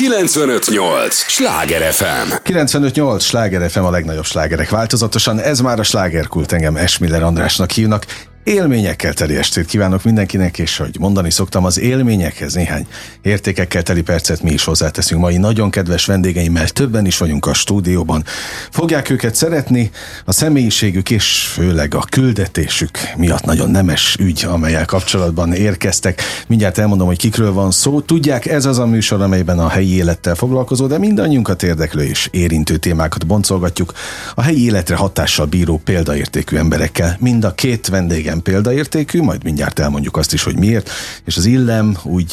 [0.00, 1.14] 958!
[1.14, 2.32] Sláger FM!
[2.42, 3.22] 958!
[3.22, 5.38] Sláger FM a legnagyobb slágerek változatosan.
[5.38, 8.06] Ez már a slágerkult, engem Esmiller Andrásnak hívnak.
[8.44, 12.86] Élményekkel teli estét kívánok mindenkinek, és hogy mondani szoktam, az élményekhez néhány
[13.22, 15.20] értékekkel teli percet mi is hozzáteszünk.
[15.20, 18.24] Mai nagyon kedves vendégeimmel többen is vagyunk a stúdióban.
[18.70, 19.90] Fogják őket szeretni,
[20.24, 26.22] a személyiségük és főleg a küldetésük miatt nagyon nemes ügy, amelyel kapcsolatban érkeztek.
[26.46, 28.00] Mindjárt elmondom, hogy kikről van szó.
[28.00, 32.76] Tudják, ez az a műsor, amelyben a helyi élettel foglalkozó, de mindannyiunkat érdeklő és érintő
[32.76, 33.92] témákat boncolgatjuk.
[34.34, 37.16] A helyi életre hatással bíró példaértékű emberekkel.
[37.18, 40.90] Mind a két vendég igen példaértékű, majd mindjárt elmondjuk azt is, hogy miért,
[41.24, 42.32] és az illem úgy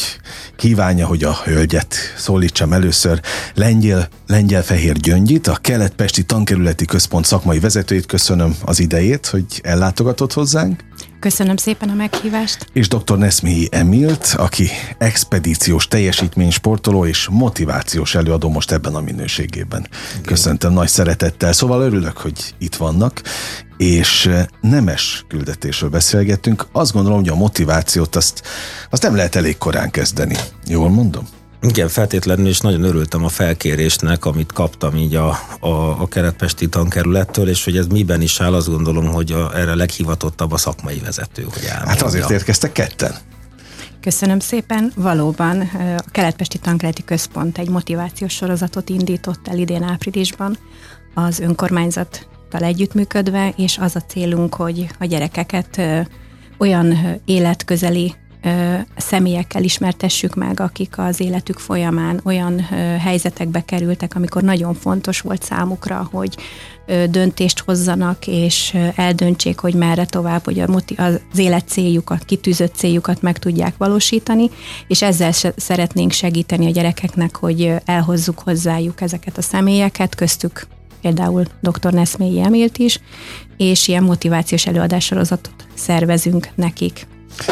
[0.56, 3.22] kívánja, hogy a hölgyet szólítsam először
[3.54, 10.34] Lengyel, Lengyel Fehér Gyöngyit, a Kelet-Pesti Tankerületi Központ szakmai vezetőjét köszönöm az idejét, hogy ellátogatott
[10.34, 10.84] hozzánk.
[11.20, 12.68] Köszönöm szépen a meghívást.
[12.74, 13.18] És dr.
[13.18, 19.88] Neszmélyi Emilt, aki expedíciós teljesítménysportoló és motivációs előadó most ebben a minőségében.
[20.26, 21.54] Köszöntöm nagy szeretettel.
[21.54, 23.22] Szóval örülök, hogy itt vannak,
[23.78, 26.68] és eh, nemes küldetésről beszélgettünk.
[26.72, 28.42] Azt gondolom, hogy a motivációt azt,
[28.90, 30.36] azt nem lehet elég korán kezdeni.
[30.68, 31.28] Jól mondom?
[31.62, 37.50] Igen, feltétlenül, és nagyon örültem a felkérésnek, amit kaptam így a, a, a keretpesti tankerülettől,
[37.50, 41.42] és hogy ez miben is áll, azt gondolom, hogy a, erre leghivatottabb a szakmai vezető,
[41.42, 41.90] hogy elmondja.
[41.90, 43.16] Hát azért érkeztek ketten.
[44.02, 44.92] Köszönöm szépen.
[44.96, 45.62] Valóban
[45.98, 50.58] a Keletpesti Tankerületi Központ egy motivációs sorozatot indított el idén áprilisban
[51.14, 55.82] az önkormányzat együttműködve, és az a célunk, hogy a gyerekeket
[56.58, 58.16] olyan életközeli
[58.98, 62.60] személyekkel ismertessük meg, akik az életük folyamán olyan
[63.00, 66.38] helyzetekbe kerültek, amikor nagyon fontos volt számukra, hogy
[67.10, 70.64] döntést hozzanak, és eldöntsék, hogy merre tovább, hogy
[70.98, 74.50] az élet céljukat, kitűzött céljukat meg tudják valósítani,
[74.88, 80.68] és ezzel szeretnénk segíteni a gyerekeknek, hogy elhozzuk hozzájuk ezeket a személyeket, köztük
[81.02, 81.94] például dr.
[81.94, 83.00] Neszmélyi Emilt is,
[83.58, 87.08] és ilyen motivációs előadássorozatot szervezünk nekik.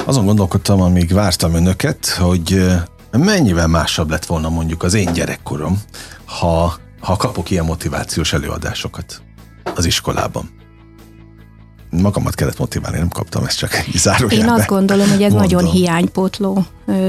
[0.06, 2.66] Azon gondolkodtam, amíg vártam önöket, hogy
[3.12, 5.82] mennyivel másabb lett volna mondjuk az én gyerekkorom,
[6.26, 9.22] ha, ha kapok ilyen motivációs előadásokat
[9.76, 10.50] az iskolában
[12.02, 14.46] magamat kellett motiválni, nem kaptam ezt csak egy zárójelbe.
[14.46, 15.52] Én azt gondolom, hogy ez mondom.
[15.52, 16.66] nagyon hiánypótló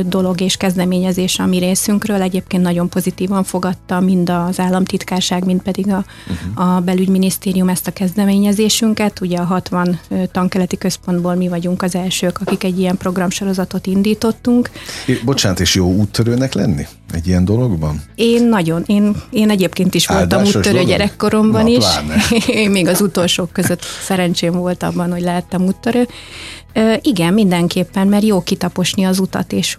[0.06, 2.22] dolog és kezdeményezés a mi részünkről.
[2.22, 6.76] Egyébként nagyon pozitívan fogadta mind az államtitkárság, mind pedig a, uh-huh.
[6.76, 9.20] a belügyminisztérium ezt a kezdeményezésünket.
[9.20, 10.00] Ugye a 60
[10.32, 14.70] tankeleti központból mi vagyunk az elsők, akik egy ilyen programsorozatot indítottunk.
[15.06, 18.02] É, bocsánat, és jó úttörőnek lenni egy ilyen dologban?
[18.14, 18.82] Én nagyon.
[18.86, 20.88] Én, én egyébként is voltam Áldásos úttörő dolog?
[20.88, 21.84] gyerekkoromban Na, is.
[22.46, 26.08] Én még az utolsók között szerencsém volt abban, hogy lehettem úttörő.
[27.02, 29.76] Igen, mindenképpen, mert jó kitaposni az utat, és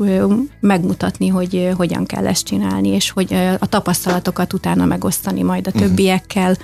[0.59, 5.79] megmutatni, hogy hogyan kell ezt csinálni, és hogy a tapasztalatokat utána megosztani majd a mhm.
[5.79, 6.57] többiekkel.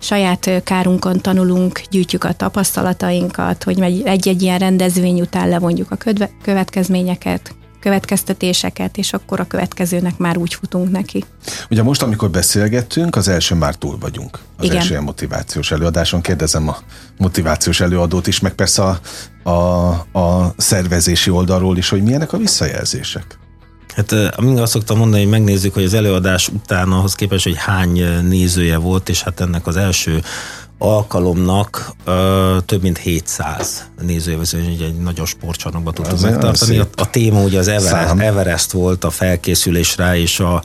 [0.00, 5.98] Saját kárunkon tanulunk, gyűjtjük a tapasztalatainkat, hogy egy-egy ilyen rendezvény után levonjuk a
[6.42, 11.24] következményeket, következtetéseket, és akkor a következőnek már úgy futunk neki.
[11.70, 14.38] Ugye most, amikor beszélgettünk, az első már túl vagyunk.
[14.56, 14.76] Az Igen.
[14.76, 16.76] első motivációs előadáson kérdezem a
[17.18, 19.00] motivációs előadót is, meg persze a,
[19.50, 23.38] a, a szervezési oldalról is, hogy milyenek a visszajelzések.
[23.94, 28.22] Hát amíg azt szoktam mondani, hogy megnézzük, hogy az előadás után ahhoz képest, hogy hány
[28.22, 30.22] nézője volt, és hát ennek az első
[30.78, 36.78] alkalomnak ö, több mint 700 nézővező, egy, egy nagyon sportcsarnokban tudtuk megtartani.
[36.78, 40.62] A, a téma ugye az Everest, Everest volt, a felkészülés rá, és a,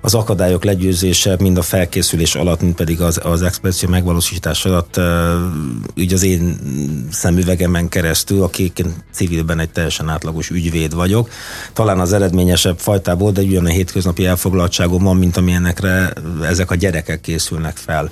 [0.00, 5.00] az akadályok legyőzése, mind a felkészülés alatt, mind pedig az, az expedíció megvalósítás alatt,
[5.96, 6.58] úgy az én
[7.10, 11.28] szemüvegemen keresztül, akik civilben egy teljesen átlagos ügyvéd vagyok.
[11.72, 16.12] Talán az eredményesebb fajtából, de ugyan a hétköznapi elfoglaltságom van, mint amilyenekre
[16.42, 18.10] ezek a gyerekek készülnek fel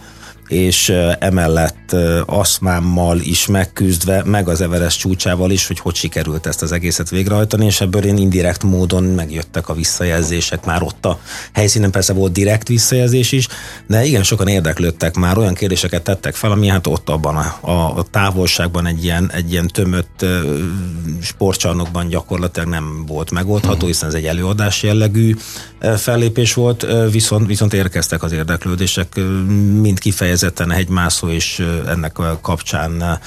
[0.49, 0.88] és
[1.19, 1.97] emellett
[2.27, 7.66] aszmámmal is megküzdve, meg az Everest csúcsával is, hogy hogy sikerült ezt az egészet végrehajtani,
[7.66, 11.19] és ebből én indirekt módon megjöttek a visszajelzések, már ott a
[11.53, 11.91] helyszínen.
[11.91, 13.49] Persze volt direkt visszajelzés is,
[13.87, 18.05] de igen, sokan érdeklődtek már, olyan kérdéseket tettek fel, ami hát ott abban a, a,
[18.11, 20.25] távolságban egy ilyen, egy ilyen tömött
[21.23, 25.35] sportcsarnokban gyakorlatilag nem volt megoldható, hiszen ez egy előadás jellegű
[25.97, 29.20] fellépés volt, viszont, viszont érkeztek az érdeklődések,
[29.81, 33.20] mind kifejezések kifejezetten hegymászó és ennek kapcsán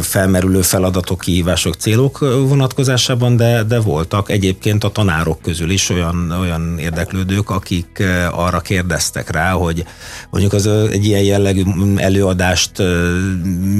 [0.00, 6.78] felmerülő feladatok, kihívások, célok vonatkozásában, de, de voltak egyébként a tanárok közül is olyan, olyan
[6.78, 9.84] érdeklődők, akik arra kérdeztek rá, hogy
[10.30, 11.62] mondjuk az egy ilyen jellegű
[11.96, 12.82] előadást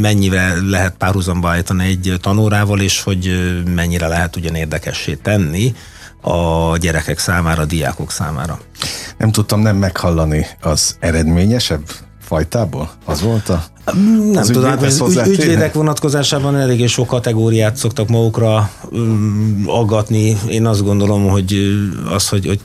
[0.01, 5.75] mennyire lehet párhuzamba állítani egy tanórával, és hogy mennyire lehet ugyan érdekessé tenni
[6.21, 8.61] a gyerekek számára, a diákok számára.
[9.19, 11.83] Nem tudtam nem meghallani az eredményesebb
[12.31, 12.91] fajtából?
[13.05, 13.65] Az volt a...
[13.95, 20.37] Nem az tudom, hát az ügy, ügyvédek vonatkozásában eléggé sok kategóriát szoktak magukra um, aggatni.
[20.49, 21.57] Én azt gondolom, hogy
[22.11, 22.61] az, hogy, hogy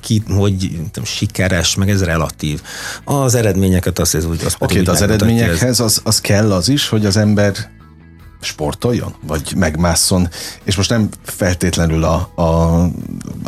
[0.00, 0.56] ki, hogy
[0.90, 2.62] tudom, sikeres, meg ez relatív.
[3.04, 4.40] Az eredményeket azt ez úgy...
[4.44, 7.52] Oké, okay, de az eredményekhez az, az kell az is, hogy az ember
[8.40, 10.28] sportoljon, vagy megmásszon,
[10.64, 12.86] és most nem feltétlenül a, a,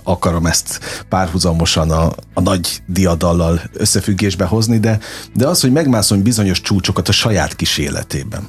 [0.03, 4.99] akarom ezt párhuzamosan a, a nagy diadallal összefüggésbe hozni, de,
[5.35, 8.49] de az, hogy megmászon bizonyos csúcsokat a saját kis életében,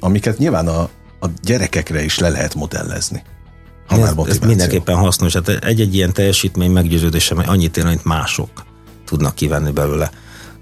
[0.00, 0.80] amiket nyilván a,
[1.20, 3.22] a gyerekekre is le lehet modellezni.
[3.86, 5.32] Ha ez, ez mindenképpen hasznos.
[5.32, 8.50] Hát egy-egy ilyen teljesítmény meggyőződésem annyit ér, amit mások
[9.04, 10.10] tudnak kivenni belőle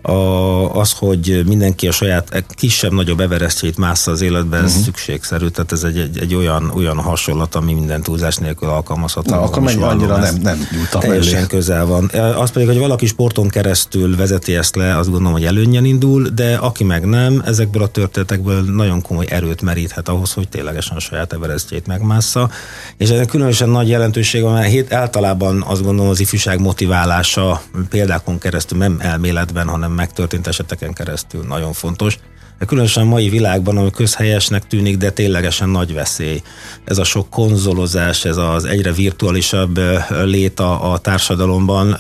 [0.06, 4.84] a, az, hogy mindenki a saját kisebb-nagyobb everestjét mássza az életben, ez uh-huh.
[4.84, 9.34] szükségszerű, tehát ez egy, egy, egy olyan, olyan hasonlat, ami minden túlzás nélkül alkalmazható.
[9.34, 12.04] Na, akkor meg annyira nem, nem nyújtam Teljesen közel van.
[12.36, 16.54] Az pedig, hogy valaki sporton keresztül vezeti ezt le, azt gondolom, hogy előnyen indul, de
[16.54, 21.32] aki meg nem, ezekből a történetekből nagyon komoly erőt meríthet ahhoz, hogy ténylegesen a saját
[21.32, 22.50] everestjét megmássza.
[22.96, 28.78] És ennek különösen nagy jelentőség van, mert általában azt gondolom az ifjúság motiválása példákon keresztül
[28.78, 32.18] nem elméletben, hanem megtörtént eseteken keresztül nagyon fontos.
[32.66, 36.42] Különösen a mai világban, ami közhelyesnek tűnik, de ténylegesen nagy veszély.
[36.84, 39.80] Ez a sok konzolozás, ez az egyre virtuálisabb
[40.24, 41.96] lét a, a társadalomban,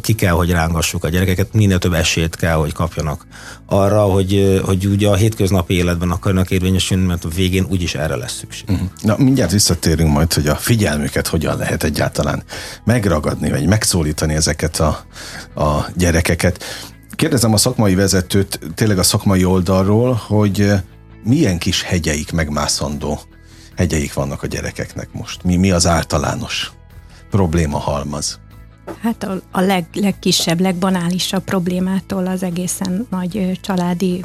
[0.00, 3.26] ki kell, hogy rángassuk a gyerekeket, minél több esélyt kell, hogy kapjanak
[3.66, 8.36] arra, hogy, hogy ugye a hétköznapi életben akarnak érvényesülni, mert a végén úgyis erre lesz
[8.38, 8.70] szükség.
[8.70, 8.88] Uh-huh.
[9.02, 12.42] Na, mindjárt visszatérünk majd, hogy a figyelmüket hogyan lehet egyáltalán
[12.84, 15.04] megragadni, vagy megszólítani ezeket a,
[15.62, 16.64] a gyerekeket.
[17.22, 20.80] Kérdezem a szakmai vezetőt tényleg a szakmai oldalról, hogy eh,
[21.24, 23.20] milyen kis hegyeik megmászandó
[23.76, 25.42] hegyeik vannak a gyerekeknek most?
[25.42, 26.72] Mi, mi az általános
[27.30, 28.40] probléma halmaz?
[29.02, 34.24] Hát a, a leg, legkisebb, legbanálisabb problémától az egészen nagy családi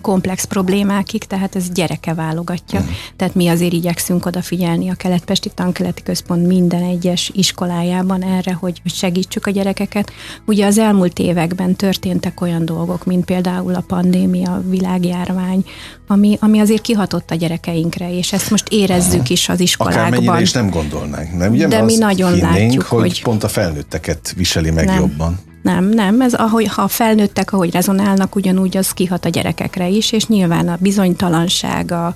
[0.00, 2.80] komplex problémákig, tehát ez gyereke válogatja.
[2.80, 2.84] Mm.
[3.16, 9.46] Tehát mi azért igyekszünk odafigyelni a Keletpesti Tankeleti Központ minden egyes iskolájában erre, hogy segítsük
[9.46, 10.12] a gyerekeket.
[10.46, 15.64] Ugye az elmúlt években történtek olyan dolgok, mint például a pandémia, a világjárvány,
[16.06, 20.02] ami, ami azért kihatott a gyerekeinkre, és ezt most érezzük is az iskolákban.
[20.06, 21.52] Akármennyire is nem gondolnánk, nem?
[21.52, 24.98] Ugye, De mi nagyon látjuk, hogy, hogy pont a felnőtteket viseli meg nem.
[24.98, 25.38] jobban.
[25.62, 30.26] Nem, nem, ez ahogy, ha felnőttek, ahogy rezonálnak, ugyanúgy az kihat a gyerekekre is, és
[30.26, 32.06] nyilván a bizonytalanság, a,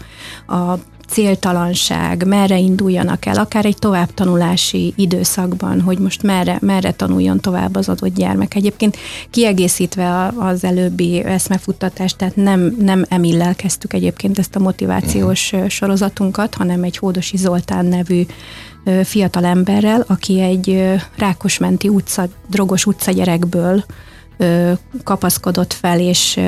[0.54, 7.76] a céltalanság, merre induljanak el, akár egy továbbtanulási időszakban, hogy most merre, merre tanuljon tovább
[7.76, 8.54] az adott gyermek.
[8.54, 8.96] Egyébként
[9.30, 15.68] kiegészítve az előbbi eszmefuttatást, tehát nem, nem Emillel kezdtük egyébként ezt a motivációs uh-huh.
[15.68, 18.26] sorozatunkat, hanem egy Hódosi Zoltán nevű
[19.04, 23.84] fiatal emberrel, aki egy Rákosmenti utca, drogos utcagyerekből
[25.04, 26.40] kapaszkodott fel és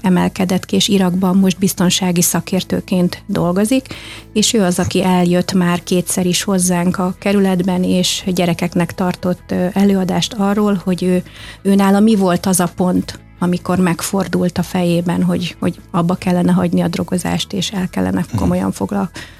[0.00, 3.86] emelkedett ki, és Irakban most biztonsági szakértőként dolgozik,
[4.32, 10.34] és ő az, aki eljött már kétszer is hozzánk a kerületben, és gyerekeknek tartott előadást
[10.38, 11.22] arról, hogy ő,
[11.62, 16.52] ő nála mi volt az a pont, amikor megfordult a fejében, hogy, hogy abba kellene
[16.52, 18.36] hagyni a drogozást, és el kellene mhm.
[18.36, 19.38] komolyan foglalkozni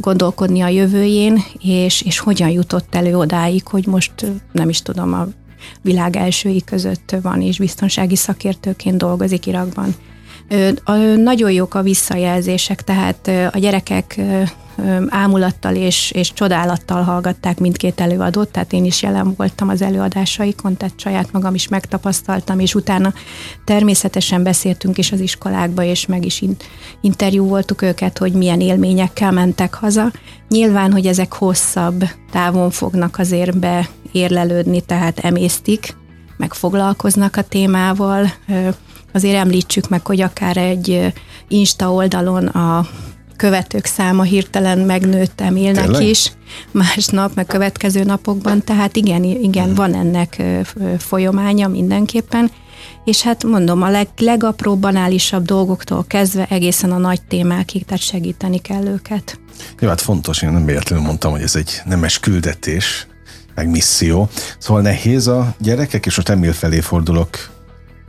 [0.00, 4.12] gondolkodni a jövőjén, és, és hogyan jutott elő odáig, hogy most
[4.52, 5.28] nem is tudom, a
[5.82, 9.94] világ elsői között van, és biztonsági szakértőként dolgozik Irakban.
[11.16, 14.20] Nagyon jók a visszajelzések, tehát a gyerekek
[15.08, 21.00] ámulattal és, és csodálattal hallgatták mindkét előadót, tehát én is jelen voltam az előadásaikon, tehát
[21.00, 23.12] saját magam is megtapasztaltam, és utána
[23.64, 26.44] természetesen beszéltünk is az iskolákba, és meg is
[27.00, 30.12] interjú voltuk őket, hogy milyen élményekkel mentek haza.
[30.48, 35.96] Nyilván, hogy ezek hosszabb távon fognak azért beérlelődni, tehát emésztik,
[36.36, 38.32] meg foglalkoznak a témával.
[39.12, 41.12] Azért említsük meg, hogy akár egy
[41.48, 42.86] Insta oldalon a
[43.36, 46.02] követők száma hirtelen megnőtt Emilnek Tényleg?
[46.02, 46.32] is,
[46.70, 49.74] másnap, meg következő napokban, tehát igen, igen, hmm.
[49.74, 50.42] van ennek
[50.98, 52.50] folyamánya mindenképpen,
[53.04, 58.58] és hát mondom, a leg, legapróbb, banálisabb dolgoktól kezdve egészen a nagy témákig, tehát segíteni
[58.58, 59.40] kell őket.
[59.80, 63.06] Jó, hát fontos, én nem véletlenül mondtam, hogy ez egy nemes küldetés,
[63.54, 64.28] meg misszió.
[64.58, 67.50] Szóval nehéz a gyerekek, és most Emil felé fordulok,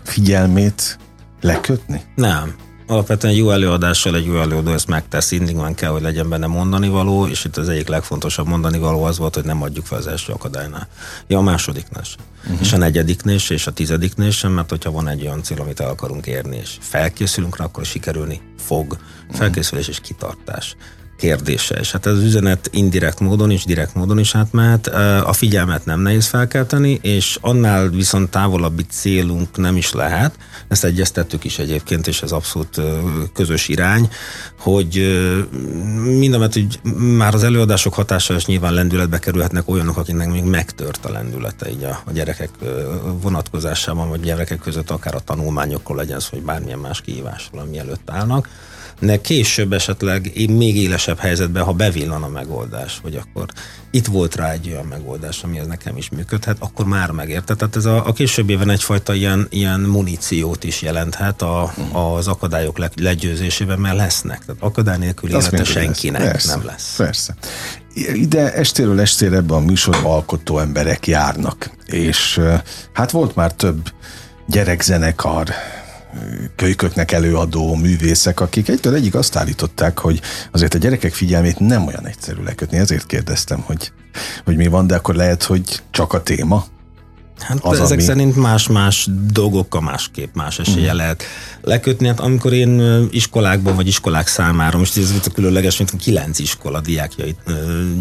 [0.04, 0.98] figyelmét
[1.42, 2.02] lekötni?
[2.16, 2.56] Nem
[2.88, 6.48] alapvetően egy jó előadással egy jó előadó ezt megtesz, mindig van kell, hogy legyen benne
[6.48, 9.98] mondani való, és itt az egyik legfontosabb mondani való az volt, hogy nem adjuk fel
[9.98, 10.88] az első akadálynál.
[11.28, 12.26] Ja, a másodiknál sem.
[12.44, 12.62] Uh-huh.
[12.62, 15.80] És a negyediknél sem, és a tizediknél sem, mert hogyha van egy olyan cél, amit
[15.80, 18.98] el akarunk érni, és felkészülünk rá, akkor sikerülni fog.
[19.32, 20.76] Felkészülés és kitartás
[21.24, 21.76] kérdése.
[21.76, 24.88] És hát ez az üzenet indirekt módon is, direkt módon is átmehet.
[25.24, 30.36] A figyelmet nem nehéz felkelteni, és annál viszont távolabbi célunk nem is lehet.
[30.68, 32.82] Ezt egyeztettük is egyébként, és ez abszolút
[33.34, 34.10] közös irány,
[34.60, 35.18] hogy
[36.04, 36.80] mind mert hogy
[37.18, 41.84] már az előadások hatása is nyilván lendületbe kerülhetnek olyanok, akiknek még megtört a lendülete így
[41.84, 42.50] a, a gyerekek
[43.22, 48.10] vonatkozásában, vagy gyerekek között akár a tanulmányokról legyen szó, vagy bármilyen más kihívásról, ami előtt
[48.10, 48.48] állnak
[49.22, 53.46] később esetleg még élesebb helyzetben, ha bevillan a megoldás, hogy akkor
[53.92, 57.56] itt volt rá egy olyan megoldás, ami ez nekem is működhet, akkor már megérte.
[57.56, 62.78] Tehát ez a, a később éven egyfajta ilyen, ilyen muníciót is jelenthet a, az akadályok
[62.78, 64.46] le, legyőzésében, mert lesznek.
[64.46, 66.32] Tehát akadály nélkül élete senkinek lesz.
[66.32, 66.96] Persze, nem lesz.
[66.96, 67.36] Persze.
[68.14, 72.40] Ide estéről estére ebben a műsorban alkotó emberek járnak, és
[72.94, 73.92] hát volt már több
[74.48, 75.50] gyerekzenekar,
[76.56, 82.08] kölyköknek előadó művészek, akik egytől egyik azt állították, hogy azért a gyerekek figyelmét nem olyan
[82.08, 83.92] egyszerű lekötni, ezért kérdeztem, hogy,
[84.44, 86.66] hogy mi van, de akkor lehet, hogy csak a téma?
[87.40, 88.02] Hát az, ezek ami...
[88.02, 90.96] szerint más-más dolgokkal másképp más esélye mm.
[90.96, 91.24] lehet
[91.62, 92.08] lekötni.
[92.08, 97.40] Hát amikor én iskolákban vagy iskolák számára, most ez a különleges, mint kilenc iskola diákjait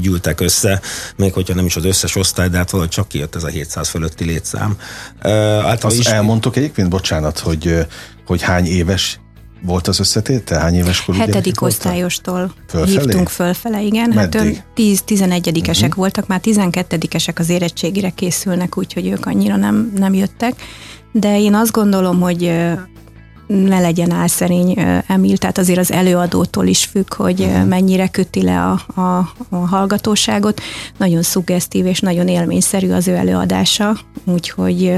[0.00, 0.80] gyűltek össze,
[1.16, 3.88] még hogyha nem is az összes osztály, de hát valahogy csak kijött ez a 700
[3.88, 4.76] fölötti létszám.
[5.80, 6.06] Azt is...
[6.06, 7.86] elmondtok egyébként, bocsánat, hogy,
[8.26, 9.20] hogy hány éves
[9.62, 10.60] volt az összetétel?
[10.60, 12.98] Hány éves korú Hetedik osztályostól fölfelé?
[12.98, 14.12] hívtunk fölfele, igen.
[14.12, 14.34] Hát
[14.76, 15.94] 10-11-esek uh-huh.
[15.94, 20.54] Voltak, már 12-esek az érettségire készülnek, úgyhogy ők annyira nem, nem jöttek.
[21.12, 22.52] De én azt gondolom, hogy
[23.46, 27.66] ne legyen álszerény Emil, tehát azért az előadótól is függ, hogy uh-huh.
[27.66, 30.60] mennyire köti le a, a, a hallgatóságot.
[30.96, 34.92] Nagyon szuggesztív és nagyon élményszerű az ő előadása, úgyhogy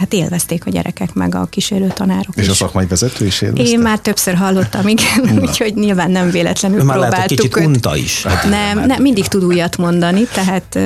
[0.00, 2.48] hát élvezték a gyerekek meg a kísérő tanárok És is.
[2.48, 3.70] a szakmai vezető is élvezte?
[3.70, 7.18] Én már többször hallottam, igen, úgyhogy nyilván nem véletlenül már próbáltuk.
[7.18, 8.22] Már kicsit unta is.
[8.22, 10.78] Hát nem, nem, mindig tud újat mondani, tehát...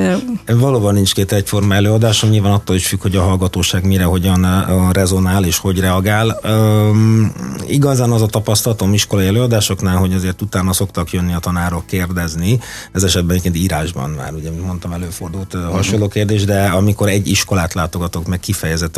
[0.45, 5.43] Valóban nincs két egyforma előadásom, nyilván attól is függ, hogy a hallgatóság mire, hogyan rezonál
[5.43, 6.39] és hogy reagál.
[6.45, 7.33] Üm,
[7.67, 12.59] igazán az a tapasztalatom iskolai előadásoknál, hogy azért utána szoktak jönni a tanárok kérdezni,
[12.91, 17.73] ez esetben egyébként írásban már, ugye, mint mondtam, előfordult hasonló kérdés, de amikor egy iskolát
[17.73, 18.97] látogatok meg kifejezett,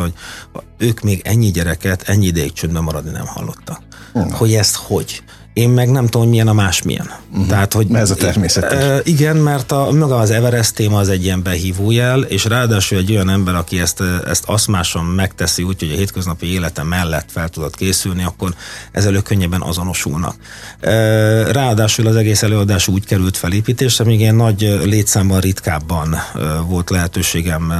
[0.51, 3.81] hogy ők még ennyi gyereket ennyi ideig csöndben maradni nem hallottak.
[4.13, 4.31] Uh.
[4.31, 5.23] Hogy ezt hogy?
[5.57, 7.11] Én meg nem tudom, hogy milyen a más milyen.
[7.31, 7.47] Uh-huh.
[7.47, 8.83] Tehát, hogy ez a természetes.
[8.83, 13.11] E, igen, mert a, maga az Everest téma az egy ilyen behívójel, és ráadásul egy
[13.11, 17.75] olyan ember, aki ezt, ezt aszmáson megteszi úgy, hogy a hétköznapi élete mellett fel tudott
[17.75, 18.53] készülni, akkor
[18.91, 20.35] ezzel könnyebben azonosulnak.
[20.79, 20.91] E,
[21.51, 26.15] ráadásul az egész előadás úgy került felépítésre, még ilyen nagy létszámban ritkábban
[26.67, 27.73] volt lehetőségem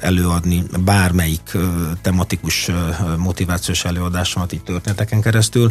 [0.00, 1.56] előadni bármelyik
[2.02, 2.70] tematikus
[3.18, 5.70] motivációs előadásomat így történeteken keresztül,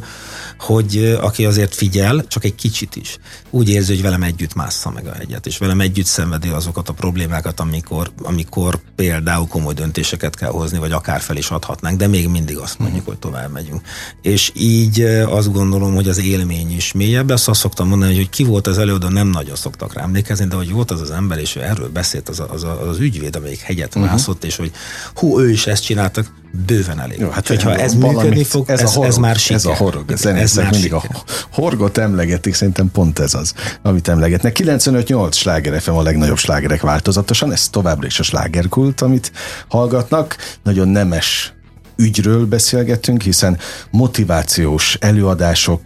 [0.57, 3.17] hogy a aki azért figyel, csak egy kicsit is,
[3.49, 6.93] úgy érzi, hogy velem együtt mássza meg a hegyet, és velem együtt szenvedi azokat a
[6.93, 12.27] problémákat, amikor, amikor például komoly döntéseket kell hozni, vagy akár fel is adhatnánk, de még
[12.27, 13.81] mindig azt mondjuk, hogy tovább megyünk.
[14.21, 17.31] És így azt gondolom, hogy az élmény is mélyebb.
[17.31, 20.55] Ezt azt szoktam mondani, hogy ki volt az előadó, nem nagyon szoktak rá emlékezni, de
[20.55, 23.95] hogy volt az az ember, és ő erről beszélt az, az, az ügyvéd, amelyik hegyet
[23.95, 24.11] uh-huh.
[24.11, 24.71] mászott, és hogy
[25.13, 27.19] hú, ő is ezt csináltak, bőven elég.
[27.19, 29.55] Jó, hát hogyha ez működni fog, ez, ez, a horog, ez már siker.
[29.55, 31.09] Ez a horog, ez már mindig siker.
[31.13, 34.57] a horgot emlegetik, szerintem pont ez az, amit emlegetnek.
[34.59, 39.31] 95-8 sláger FM a legnagyobb slágerek változatosan, ez továbbra is a slágerkult, amit
[39.67, 40.35] hallgatnak.
[40.63, 41.53] Nagyon nemes
[41.95, 43.57] ügyről beszélgetünk, hiszen
[43.89, 45.81] motivációs előadások,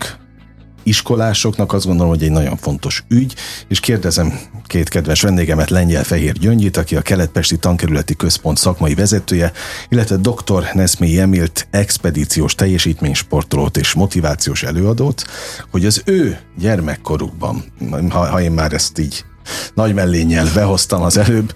[0.87, 3.35] iskolásoknak azt gondolom, hogy egy nagyon fontos ügy,
[3.67, 9.51] és kérdezem két kedves vendégemet, Lengyel Fehér Gyöngyit, aki a Keletpesti Tankerületi Központ szakmai vezetője,
[9.89, 10.63] illetve dr.
[10.73, 15.25] Neszmé Emilt, expedíciós teljesítménysportolót és motivációs előadót,
[15.71, 17.63] hogy az ő gyermekkorukban,
[18.09, 19.25] ha, ha én már ezt így
[19.73, 21.53] nagy mellénnyel behoztam az előbb,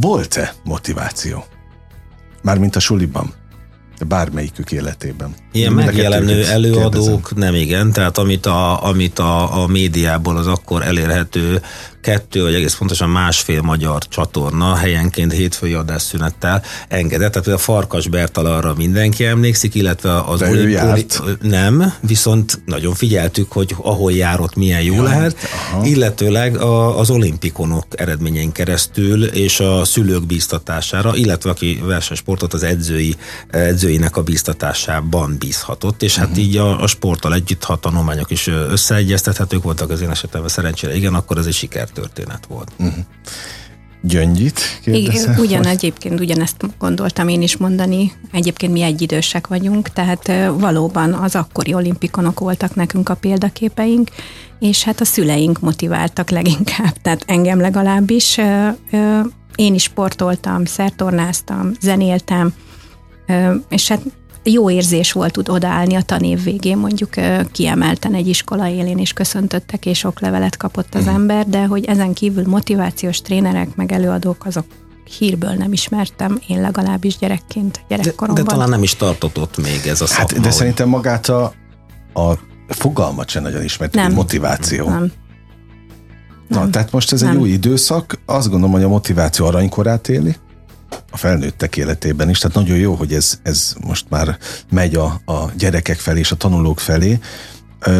[0.00, 1.44] volt-e motiváció?
[2.42, 3.39] Mármint a suliban?
[4.04, 5.34] Bármelyikük életében.
[5.52, 7.52] Ilyen megjelenő előadók kérdezem.
[7.52, 11.62] nem igen, tehát amit a, amit a, a médiából az akkor elérhető
[12.00, 17.32] kettő, vagy egész pontosan másfél magyar csatorna helyenként hétfői adásszünettel engedett.
[17.32, 21.06] Tehát a Farkas Bertal arra mindenki emlékszik, illetve az olimpoli...
[21.40, 25.36] Nem, viszont nagyon figyeltük, hogy ahol járott milyen jó ja, lehet,
[25.72, 25.86] aha.
[25.86, 33.16] illetőleg a, az olimpikonok eredményein keresztül és a szülők bíztatására, illetve aki versenysportot az edzői,
[33.50, 36.44] edzőinek a bíztatásában bízhatott, és hát uh-huh.
[36.44, 41.14] így a, a sporttal együtt, ha tanulmányok is összeegyeztethetők voltak az én esetemben szerencsére, igen,
[41.14, 42.72] akkor ez egy siker sikertörténet volt.
[42.78, 43.04] Uh-huh.
[44.02, 45.72] Gyöngyit Igen, ugyan vagy?
[45.72, 48.12] egyébként ugyanezt gondoltam én is mondani.
[48.32, 54.10] Egyébként mi egyidősek vagyunk, tehát valóban az akkori olimpikonok voltak nekünk a példaképeink,
[54.58, 58.38] és hát a szüleink motiváltak leginkább, tehát engem legalábbis.
[59.54, 62.52] Én is sportoltam, szertornáztam, zenéltem,
[63.68, 64.00] és hát
[64.42, 67.10] jó érzés volt tud odaállni a tanév végén, mondjuk
[67.52, 71.16] kiemelten egy iskola élén is köszöntöttek, és oklevelet kapott az uh-huh.
[71.16, 74.64] ember, de hogy ezen kívül motivációs trénerek, meg előadók, azok
[75.18, 78.44] hírből nem ismertem, én legalábbis gyerekként, gyerekkoromban.
[78.44, 80.20] De, de talán nem is tartott ott még ez a szakma.
[80.20, 80.52] Hát, de hogy...
[80.52, 81.52] szerintem magát a,
[82.12, 82.34] a
[82.68, 84.12] fogalmat sem nagyon ismert, nem.
[84.12, 84.88] motiváció.
[84.88, 85.12] Nem.
[86.48, 86.70] Na, nem.
[86.70, 87.30] tehát most ez nem.
[87.30, 90.36] egy új időszak, azt gondolom, hogy a motiváció aranykorát éli,
[91.10, 94.38] a felnőttek életében is, tehát nagyon jó, hogy ez, ez most már
[94.70, 97.18] megy a, a gyerekek felé és a tanulók felé,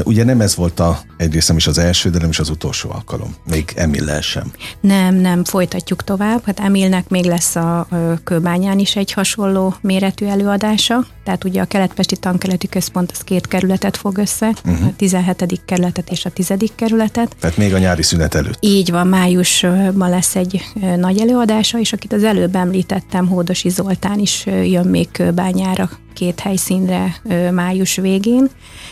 [0.04, 2.90] Ugye nem ez volt a, egyrészt nem is az első, de nem is az utolsó
[2.90, 3.34] alkalom.
[3.50, 4.52] Még Emillel sem.
[4.80, 6.42] Nem, nem, folytatjuk tovább.
[6.44, 7.88] Hát Emilnek még lesz a
[8.24, 11.06] Kőbányán is egy hasonló méretű előadása.
[11.24, 14.86] Tehát ugye a Keletpesti Tankeleti Központ az két kerületet fog össze, uh-huh.
[14.86, 15.60] a 17.
[15.64, 16.52] kerületet és a 10.
[16.74, 17.36] kerületet.
[17.40, 18.56] Tehát még a nyári szünet előtt.
[18.60, 20.62] Így van, májusban lesz egy
[20.96, 27.20] nagy előadása, és akit az előbb említettem, Hódosi Zoltán is jön még Kőbányára két helyszínre
[27.50, 28.50] május végén,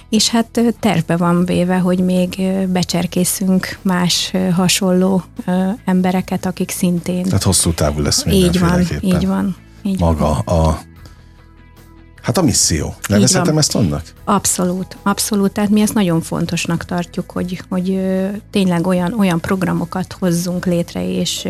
[0.09, 5.23] és hát terve van véve, hogy még becserkészünk más hasonló
[5.85, 7.23] embereket, akik szintén...
[7.23, 9.57] Tehát hosszú távú lesz Így van, így van.
[9.83, 10.59] Így Maga van.
[10.59, 10.79] a
[12.29, 12.95] Hát a misszió.
[13.09, 14.03] Nevezhetem ezt annak?
[14.25, 15.53] Abszolút, abszolút.
[15.53, 18.01] Tehát mi ezt nagyon fontosnak tartjuk, hogy, hogy
[18.51, 21.49] tényleg olyan, olyan programokat hozzunk létre, és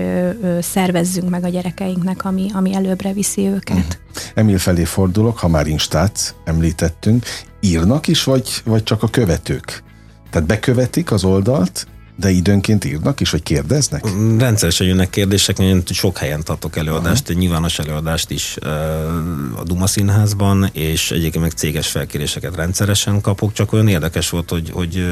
[0.61, 3.77] szervezzünk meg a gyerekeinknek, ami, ami előbbre viszi őket.
[3.77, 4.21] Mm.
[4.35, 7.25] Emil felé fordulok, ha már Instát említettünk.
[7.61, 9.83] Írnak is, vagy, vagy csak a követők?
[10.31, 11.87] Tehát bekövetik az oldalt,
[12.21, 14.05] de időnként írnak is, vagy kérdeznek?
[14.39, 17.33] Rendszeresen jönnek kérdések, én sok helyen tartok előadást, Aha.
[17.33, 18.57] egy nyilvános előadást is
[19.57, 24.71] a Duma Színházban, és egyébként meg céges felkéréseket rendszeresen kapok, csak olyan érdekes volt, hogy,
[24.71, 25.07] hogy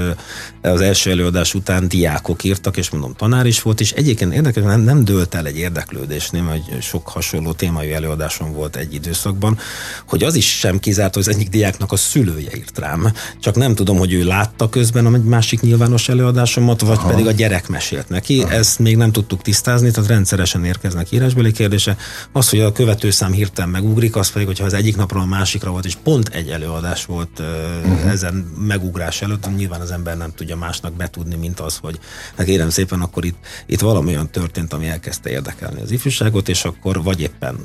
[0.62, 4.80] az első előadás után diákok írtak, és mondom, tanár is volt, és egyébként érdekes, nem,
[4.80, 9.58] nem dőlt el egy érdeklődésnél, hogy sok hasonló témájú előadásom volt egy időszakban,
[10.06, 13.12] hogy az is sem kizárt, hogy az egyik diáknak a szülője írt rám.
[13.40, 17.14] Csak nem tudom, hogy ő látta közben egy másik nyilvános előadásomat, vagy vagy Aha.
[17.14, 18.42] pedig a gyerek mesélt neki.
[18.42, 18.52] Aha.
[18.52, 21.96] Ezt még nem tudtuk tisztázni, tehát rendszeresen érkeznek írásbeli kérdése.
[22.32, 25.85] Az, hogy a követőszám hirtelen megugrik, az pedig, hogyha az egyik napról a másikra volt,
[25.85, 28.11] és pont egy előadás volt uh-huh.
[28.11, 31.98] ezen megugrás előtt, nyilván az ember nem tudja másnak betudni, mint az, hogy
[32.37, 36.64] hát kérem szépen, akkor itt, itt valami olyan történt, ami elkezdte érdekelni az ifjúságot, és
[36.64, 37.56] akkor vagy éppen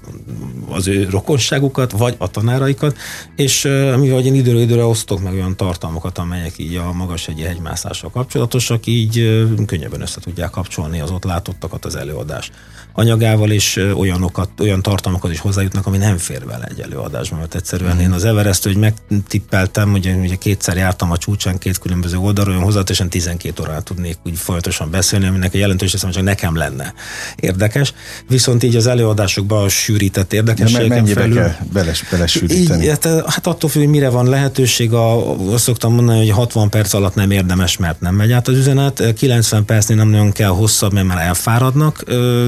[0.69, 2.97] az ő rokonságukat, vagy a tanáraikat,
[3.35, 3.61] és
[3.97, 8.85] mivel én időről időre osztok meg olyan tartalmakat, amelyek így a magas egy hegymászással kapcsolatosak,
[8.85, 9.20] így
[9.65, 12.51] könnyebben össze tudják kapcsolni az ott látottakat az előadás
[12.93, 17.99] anyagával, és olyanokat, olyan tartalmakat is hozzájutnak, ami nem fér bele egy előadásban, mert egyszerűen
[17.99, 22.65] én az Everest, hogy megtippeltem, ugye, ugye kétszer jártam a csúcsán két különböző oldalról, olyan
[22.65, 26.93] hozzátessen 12 órát tudnék úgy folyamatosan beszélni, aminek a jelentős hogy csak nekem lenne
[27.35, 27.93] érdekes.
[28.27, 32.83] Viszont így az előadásokban a sűrített érdekességek mennyibe felül, kell beles, belesűríteni?
[32.83, 36.69] Így, hát, hát attól függ, hogy mire van lehetőség, a, azt szoktam mondani, hogy 60
[36.69, 40.49] perc alatt nem érdemes, mert nem megy át az üzenet, 90 percnél nem nagyon kell
[40.49, 42.03] hosszabb, mert már elfáradnak,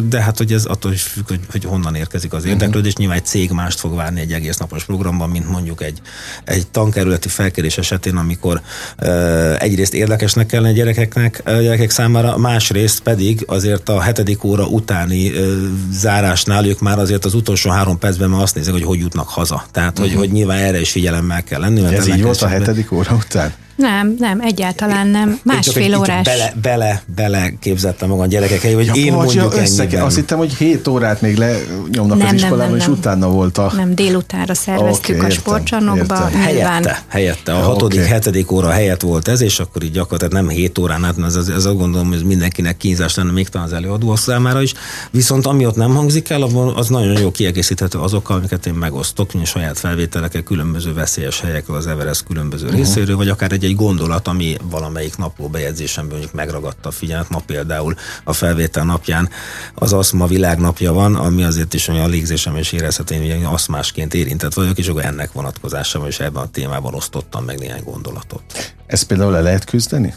[0.09, 2.91] de hát hogy ez attól is függ, hogy, hogy honnan érkezik az érdeklődés.
[2.91, 2.99] Uh-huh.
[2.99, 6.01] Nyilván egy cég mást fog várni egy egész napos programban, mint mondjuk egy,
[6.43, 8.61] egy tankerületi felkérés esetén, amikor
[9.01, 14.65] uh, egyrészt érdekesnek kellene a gyerekeknek, a gyerekek számára, másrészt pedig azért a hetedik óra
[14.65, 15.53] utáni uh,
[15.91, 19.65] zárásnál ők már azért az utolsó három percben már azt nézik, hogy hogy jutnak haza.
[19.71, 20.07] Tehát, uh-huh.
[20.07, 21.81] hogy, hogy nyilván erre is figyelemmel kell lenni.
[21.81, 23.53] Mert ez így volt a hetedik óra után?
[23.75, 25.39] Nem, nem, egyáltalán nem.
[25.43, 26.25] Másfél órás.
[26.25, 30.53] Bele, bele, bele képzettem magam a gyerekek hogy ja, én mondjuk össze, Azt hittem, hogy
[30.53, 32.93] 7 órát még lenyomnak nem, az iskolában, nem, nem, és nem.
[32.93, 33.71] utána volt a...
[33.75, 36.15] Nem, délutánra szerveztük okay, a sportcsarnokba.
[36.15, 37.53] Helyette, helyette.
[37.53, 38.11] A hatodik, okay.
[38.11, 41.47] hetedik óra helyett volt ez, és akkor így gyakorlatilag nem 7 órán át, ez, ez,
[41.47, 44.73] ez azt gondolom, hogy ez mindenkinek kínzás lenne, még talán az előadó számára is.
[45.11, 46.41] Viszont ami ott nem hangzik el,
[46.75, 51.87] az nagyon jó kiegészíthető azokkal, amiket én megosztok, mint saját felvételekkel, különböző veszélyes helyekről, az
[51.87, 52.79] Everest különböző uh-huh.
[52.79, 57.29] részéről, vagy akár egy egy gondolat, ami valamelyik napló bejegyzésemben mondjuk megragadta a figyelmet.
[57.29, 59.29] Ma például a felvétel napján
[59.75, 64.13] az aszma világnapja van, ami azért is olyan a légzésem és érezhető, hogy én aszmásként
[64.13, 68.73] érintett vagyok, és akkor ennek vonatkozásában is ebben a témában osztottam meg néhány gondolatot.
[68.85, 70.13] Ezt például le lehet küzdeni?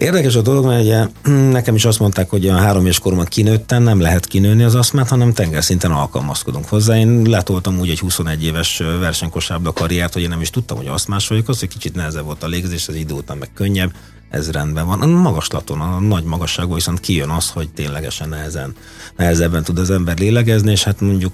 [0.00, 1.06] Érdekes a dolog, mert ugye
[1.58, 5.08] nekem is azt mondták, hogy a három éves koromban kinőttem, nem lehet kinőni az aszmát,
[5.08, 6.98] hanem tengerszinten alkalmazkodunk hozzá.
[6.98, 11.28] Én letoltam úgy egy 21 éves versenykosárba karriert, hogy én nem is tudtam, hogy aszmás
[11.28, 13.92] vagyok, az, hogy kicsit nehezebb volt a légzés, az idő után meg könnyebb,
[14.30, 15.00] ez rendben van.
[15.00, 18.74] A magaslaton, a nagy magasságban viszont kijön az, hogy ténylegesen nehezen,
[19.16, 21.32] nehezebben tud az ember lélegezni, és hát mondjuk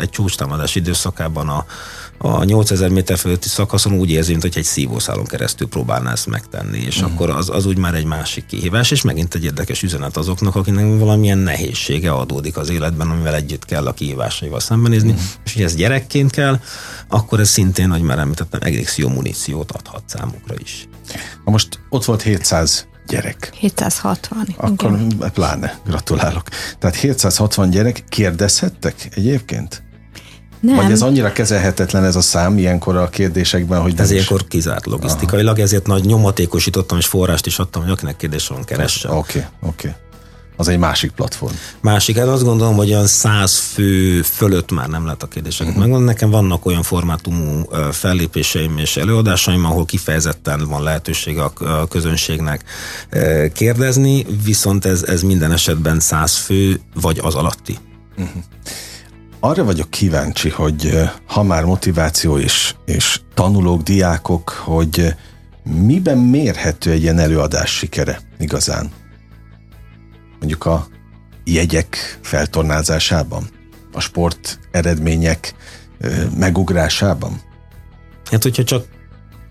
[0.00, 1.66] egy csúcstámadás időszakában a,
[2.18, 6.78] a 8000 méter fölötti szakaszon úgy érzi, mint hogy egy szívószálon keresztül próbálná ezt megtenni,
[6.78, 7.12] és uh-huh.
[7.12, 10.98] akkor az, az úgy már egy másik kihívás, és megint egy érdekes üzenet azoknak, akinek
[10.98, 15.24] valamilyen nehézsége adódik az életben, amivel együtt kell a kihívásaival szembenézni, uh-huh.
[15.44, 16.60] és hogy ez gyerekként kell,
[17.08, 20.88] akkor ez szintén, hogy már említettem, egész jó muníciót adhat számukra is.
[21.44, 23.50] Na most ott volt 700 gyerek.
[23.54, 24.54] 760.
[24.56, 25.30] Akkor igen.
[25.32, 26.48] pláne, gratulálok.
[26.78, 29.82] Tehát 760 gyerek kérdezhettek egyébként?
[30.60, 30.76] Nem.
[30.76, 33.94] Vagy ez annyira kezelhetetlen ez a szám ilyenkor a kérdésekben, hogy...
[33.96, 35.62] Ez ilyenkor kizárt logisztikailag, Aha.
[35.62, 39.10] ezért nagy nyomatékosítottam és forrást is adtam, hogy akinek kérdés van, keressen.
[39.10, 39.88] Oké, okay, oké.
[39.88, 40.00] Okay.
[40.60, 41.54] Az egy másik platform.
[41.80, 45.82] Másik, hát azt gondolom, hogy olyan száz fő fölött már nem lehet a kérdéseket uh-huh.
[45.82, 46.12] megmondani.
[46.12, 51.52] Nekem vannak olyan formátumú fellépéseim és előadásaim, ahol kifejezetten van lehetőség a
[51.88, 52.64] közönségnek
[53.52, 57.78] kérdezni, viszont ez, ez minden esetben száz fő vagy az alatti.
[58.16, 58.42] Uh-huh.
[59.40, 65.14] Arra vagyok kíváncsi, hogy ha már motiváció és, és tanulók, diákok, hogy
[65.62, 68.90] miben mérhető egy ilyen előadás sikere igazán?
[70.38, 70.86] Mondjuk a
[71.44, 73.48] jegyek feltornázásában?
[73.92, 75.54] A sport eredmények
[76.36, 77.40] megugrásában?
[78.30, 78.84] Hát, hogyha csak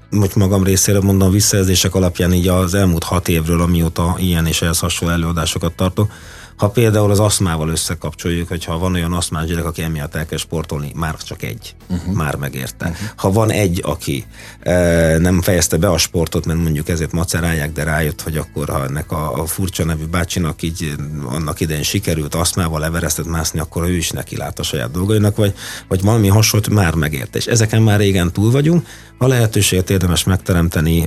[0.10, 4.80] most magam részéről mondom visszajelzések alapján így az elmúlt hat évről, amióta ilyen és ehhez
[4.80, 6.12] hasonló előadásokat tartok,
[6.58, 11.15] ha például az aszmával összekapcsoljuk, hogyha van olyan aszmás gyerek, aki emiatt elkezd sportolni, már
[11.15, 12.13] csak egy, uh-huh.
[12.13, 12.86] már megérte.
[12.86, 13.08] Uh-huh.
[13.15, 14.26] Ha van egy, aki
[14.60, 18.84] e, nem fejezte be a sportot, mert mondjuk ezért macerálják, de rájött, hogy akkor ha
[18.84, 23.96] ennek a, a furcsa nevű bácsinak így annak idején sikerült aszmával everesztet mászni, akkor ő
[23.96, 25.54] is neki lát a saját dolgainak, vagy,
[25.88, 27.38] vagy valami hasonlót már megérte.
[27.38, 31.06] És ezeken már régen túl vagyunk, a lehetőséget érdemes megteremteni,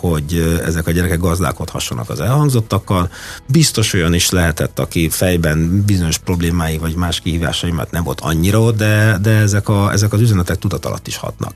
[0.00, 3.10] hogy ezek a gyerekek gazdálkodhassanak az elhangzottakkal.
[3.46, 8.70] Biztos olyan is lehetett, aki fejben bizonyos problémái vagy más kihívásai, mert nem volt annyira,
[8.70, 11.54] de, de ezek, a, ezek az üzenetek tudat alatt is hatnak.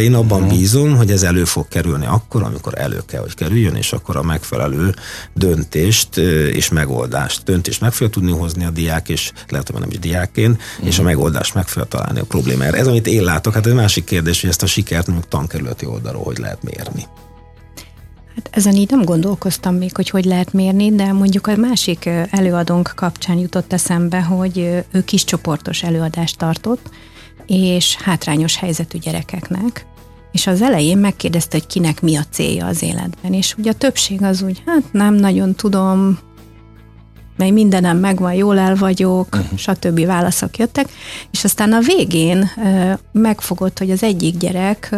[0.00, 0.58] Én abban uh-huh.
[0.58, 4.22] bízom, hogy ez elő fog kerülni akkor, amikor elő kell, hogy kerüljön, és akkor a
[4.22, 4.94] megfelelő
[5.34, 6.16] döntést
[6.52, 10.62] és megoldást, döntést meg fogja tudni hozni a diák, és lehet, hogy nem is diákként,
[10.82, 12.76] és a megoldást meg fogja találni a problémára.
[12.76, 16.22] Ez, amit én látok, hát ez másik kérdés, hogy ezt a sikert mondjuk tankerületi oldalról
[16.22, 17.06] hogy lehet mérni?
[18.34, 22.92] Hát ezen így nem gondolkoztam még, hogy hogy lehet mérni, de mondjuk a másik előadónk
[22.96, 24.58] kapcsán jutott eszembe, hogy
[24.90, 26.90] ő kis csoportos előadást tartott,
[27.46, 29.86] és hátrányos helyzetű gyerekeknek,
[30.32, 34.22] és az elején megkérdezte, hogy kinek mi a célja az életben, és ugye a többség
[34.22, 36.18] az úgy, hát nem nagyon tudom,
[37.36, 39.58] mely mindenem megvan, jól el vagyok, uh-huh.
[39.58, 40.06] stb.
[40.06, 40.88] válaszok jöttek,
[41.30, 42.50] és aztán a végén
[43.12, 44.96] megfogott, hogy az egyik gyerek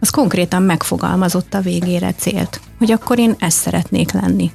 [0.00, 4.50] az konkrétan megfogalmazott a végére célt, hogy akkor én ezt szeretnék lenni.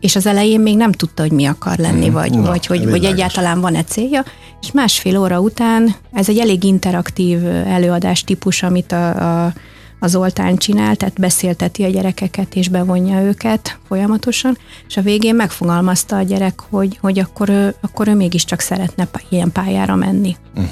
[0.00, 2.84] És az elején még nem tudta, hogy mi akar lenni, mm, vagy, na, vagy hogy,
[2.90, 4.24] hogy egyáltalán van-e célja,
[4.60, 9.52] és másfél óra után ez egy elég interaktív előadás típus, amit a, a
[10.02, 16.16] az Zoltán csinál, tehát beszélteti a gyerekeket és bevonja őket folyamatosan, és a végén megfogalmazta
[16.16, 20.36] a gyerek, hogy, hogy akkor, ő, akkor ő mégiscsak szeretne ilyen pályára menni.
[20.54, 20.70] Uh-huh.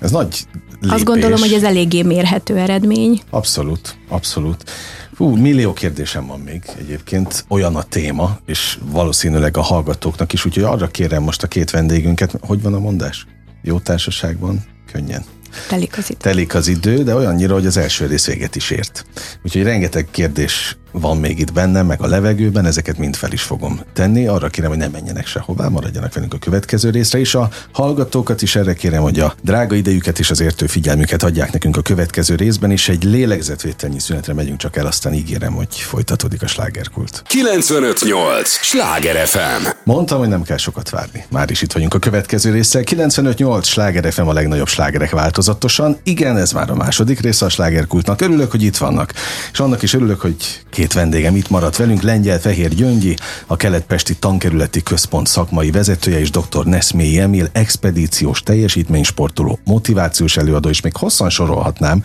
[0.00, 0.90] Ez nagy lépés.
[0.90, 3.20] Azt gondolom, hogy ez eléggé mérhető eredmény.
[3.30, 4.70] Abszolút, abszolút.
[5.16, 10.64] Hú, millió kérdésem van még egyébként, olyan a téma, és valószínűleg a hallgatóknak is, úgyhogy
[10.64, 13.26] arra kérem most a két vendégünket, hogy van a mondás?
[13.62, 15.24] Jó társaságban, könnyen.
[15.68, 16.18] Telik az idő.
[16.20, 19.04] Telik az idő, de olyannyira, hogy az első rész véget is ért.
[19.44, 23.80] Úgyhogy rengeteg kérdés van még itt bennem, meg a levegőben, ezeket mind fel is fogom
[23.92, 24.26] tenni.
[24.26, 28.56] Arra kérem, hogy ne menjenek sehová, maradjanak velünk a következő részre, és a hallgatókat is
[28.56, 32.70] erre kérem, hogy a drága idejüket és az értő figyelmüket adják nekünk a következő részben,
[32.70, 37.22] és egy lélegzetvételnyi szünetre megyünk csak el, aztán ígérem, hogy folytatódik a slágerkult.
[37.26, 38.48] 958!
[38.48, 39.66] Sláger FM!
[39.84, 41.24] Mondtam, hogy nem kell sokat várni.
[41.28, 42.82] Már is itt vagyunk a következő résszel.
[42.82, 45.98] 958 Sláger FM a legnagyobb slágerek változatosan.
[46.02, 48.20] Igen, ez már a második része a slágerkultnak.
[48.20, 49.12] Örülök, hogy itt vannak.
[49.52, 50.36] És annak is örülök, hogy
[50.70, 56.30] két vendégem itt maradt velünk, Lengyel Fehér Gyöngyi, a Keletpesti Tankerületi Központ szakmai vezetője és
[56.30, 56.64] dr.
[56.64, 62.02] Neszmélyi Emil, expedíciós teljesítménysportoló, motivációs előadó, és még hosszan sorolhatnám,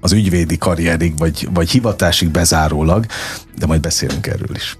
[0.00, 3.06] az ügyvédi karrierig, vagy, vagy hivatásig bezárólag,
[3.58, 4.76] de majd beszélünk erről is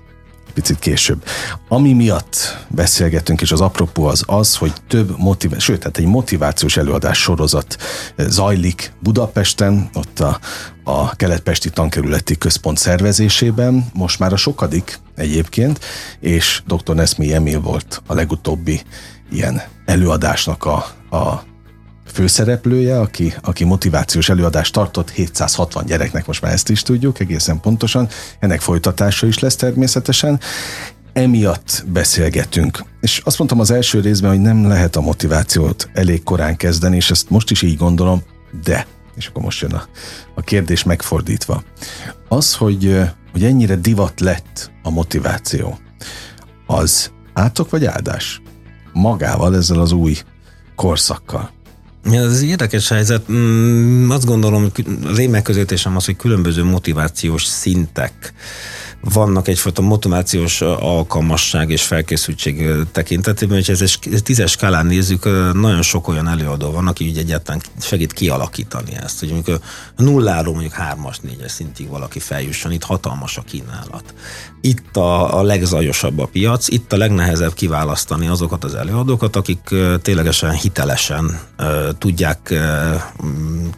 [0.56, 1.24] picit később.
[1.68, 6.76] Ami miatt beszélgetünk, és az apropó az az, hogy több motiváció, sőt, tehát egy motivációs
[6.76, 7.76] előadás sorozat
[8.16, 10.38] zajlik Budapesten, ott a,
[10.84, 15.84] a Keletpesti Tankerületi Központ szervezésében, most már a sokadik egyébként,
[16.20, 16.94] és dr.
[16.94, 18.82] Neszmi Emil volt a legutóbbi
[19.30, 21.42] ilyen előadásnak a, a
[22.16, 28.08] főszereplője, aki, aki motivációs előadást tartott 760 gyereknek, most már ezt is tudjuk egészen pontosan.
[28.38, 30.40] Ennek folytatása is lesz természetesen.
[31.12, 32.84] Emiatt beszélgetünk.
[33.00, 37.10] És azt mondtam az első részben, hogy nem lehet a motivációt elég korán kezdeni, és
[37.10, 38.22] ezt most is így gondolom,
[38.64, 39.88] de, és akkor most jön a,
[40.34, 41.62] a kérdés megfordítva.
[42.28, 42.98] Az, hogy,
[43.32, 45.78] hogy ennyire divat lett a motiváció,
[46.66, 48.42] az átok vagy áldás?
[48.92, 50.16] Magával, ezzel az új
[50.74, 51.55] korszakkal.
[52.12, 53.32] Ez érdekes helyzet.
[53.32, 54.70] Mm, azt gondolom,
[55.04, 58.32] az én megközelítésem az, hogy különböző motivációs szintek
[59.00, 66.08] vannak egyfajta motivációs alkalmasság és felkészültség tekintetében, hogy ez egy tízes skálán nézzük, nagyon sok
[66.08, 69.60] olyan előadó van, aki így egyáltalán segít kialakítani ezt, hogy mondjuk
[69.96, 74.14] nulláról mondjuk hármas, négyes szintig valaki feljusson, itt hatalmas a kínálat.
[74.60, 80.52] Itt a, a legzajosabb a piac, itt a legnehezebb kiválasztani azokat az előadókat, akik ténylegesen
[80.52, 81.40] hitelesen
[81.98, 82.54] tudják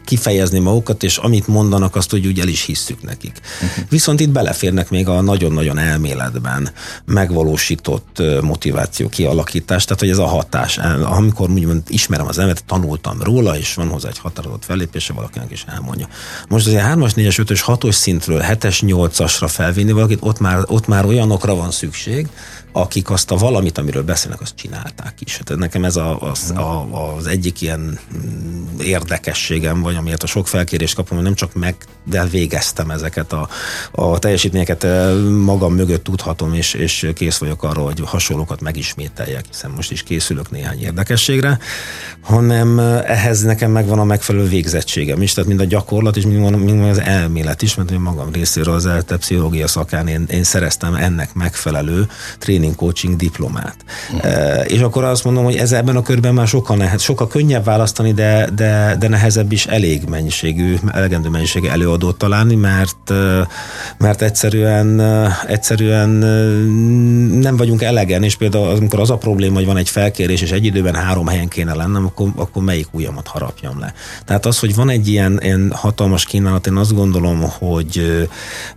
[0.05, 3.39] kifejezni magukat, és amit mondanak, azt hogy úgy el is hisszük nekik.
[3.61, 3.85] Uh-huh.
[3.89, 6.69] Viszont itt beleférnek még a nagyon-nagyon elméletben
[7.05, 13.57] megvalósított motiváció kialakítás, tehát hogy ez a hatás, amikor úgymond ismerem az elemet, tanultam róla,
[13.57, 16.07] és van hozzá egy határozott fellépése, valakinek is elmondja.
[16.49, 21.05] Most azért 3-as, 4-es, 5-ös, 6-os szintről 7-es, 8-asra felvinni valakit, ott már, ott már
[21.05, 22.27] olyanokra van szükség,
[22.71, 25.37] akik azt a valamit, amiről beszélnek, azt csinálták is.
[25.37, 30.47] Hát nekem ez a, az, a, az egyik ilyen mm, érdekességem, vagy amiért a sok
[30.47, 33.49] felkérést kapom, hogy nem csak meg, de végeztem ezeket a,
[33.91, 34.83] a teljesítményeket
[35.43, 40.51] magam mögött tudhatom, és, és kész vagyok arra, hogy hasonlókat megismételjek, hiszen most is készülök
[40.51, 41.59] néhány érdekességre,
[42.21, 46.83] hanem eh, ehhez nekem megvan a megfelelő végzettségem is, tehát mind a gyakorlat mind, mind
[46.83, 51.33] az elmélet is, mert én magam részéről az ELTE pszichológia szakán én, én szereztem ennek
[51.33, 52.07] megfelelő
[52.37, 53.75] training coaching diplomát.
[54.13, 54.71] Uh-huh.
[54.71, 58.13] És akkor azt mondom, hogy ez ebben a körben már sokkal, nehez, sokkal könnyebb választani,
[58.13, 63.45] de, de, de nehezebb is elég mennyiségű, elegendő mennyiségű előadót találni, mert, eh,
[63.97, 64.88] mert egyszerűen,
[65.47, 66.09] egyszerűen
[67.39, 70.65] nem vagyunk elegen, és például amikor az a probléma, hogy van egy felkérés, és egy
[70.65, 73.93] időben három helyen kéne lennem, akkor, akkor melyik ujjamat harapjam le.
[74.25, 78.27] Tehát az, hogy van egy ilyen, ilyen hatalmas kínálat, én azt gondolom, hogy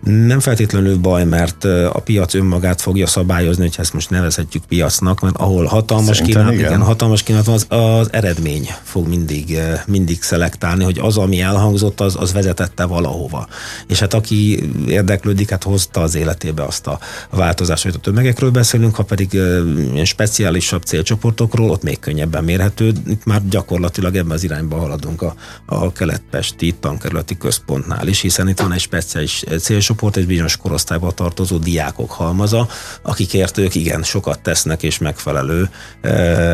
[0.04, 5.36] nem feltétlenül baj, mert a piac önmagát fogja szabályozni, hogy ezt most nevezhetjük piacnak, mert
[5.36, 6.64] ahol hatalmas kínálat, igen.
[6.64, 12.00] igen, hatalmas kínálat van, az, az eredmény fog mindig, mindig szelektálni, hogy az, ami elhangzott,
[12.00, 13.46] az, az vezetette valahova.
[13.86, 16.98] És hát aki érdeklődik, hát hozta az életébe azt a
[17.30, 22.92] változást, hogy a tömegekről beszélünk, ha pedig ilyen speciálisabb célcsoportokról, ott még könnyebben mérhető.
[23.06, 25.34] Itt már gyakorlatilag ebben az irányba haladunk a,
[25.66, 31.56] a keletpesti tankerületi központnál is, hiszen itt van egy speciális célcsoport, egy bizonyos korosztályba tartozó
[31.56, 32.68] diákok halmaza,
[33.02, 35.70] akikért ők igen sokat tesznek és megfelelő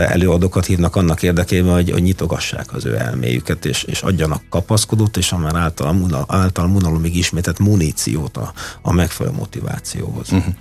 [0.08, 5.32] előadókat hívnak annak érdekében, hogy, hogy nyitogassák az ő elméjüket, és, és adjanak kapaszkodót, és
[5.32, 10.32] a már által, által munalomig ismétett muníciót a, a megfelelő motivációhoz.
[10.32, 10.54] Uh-huh.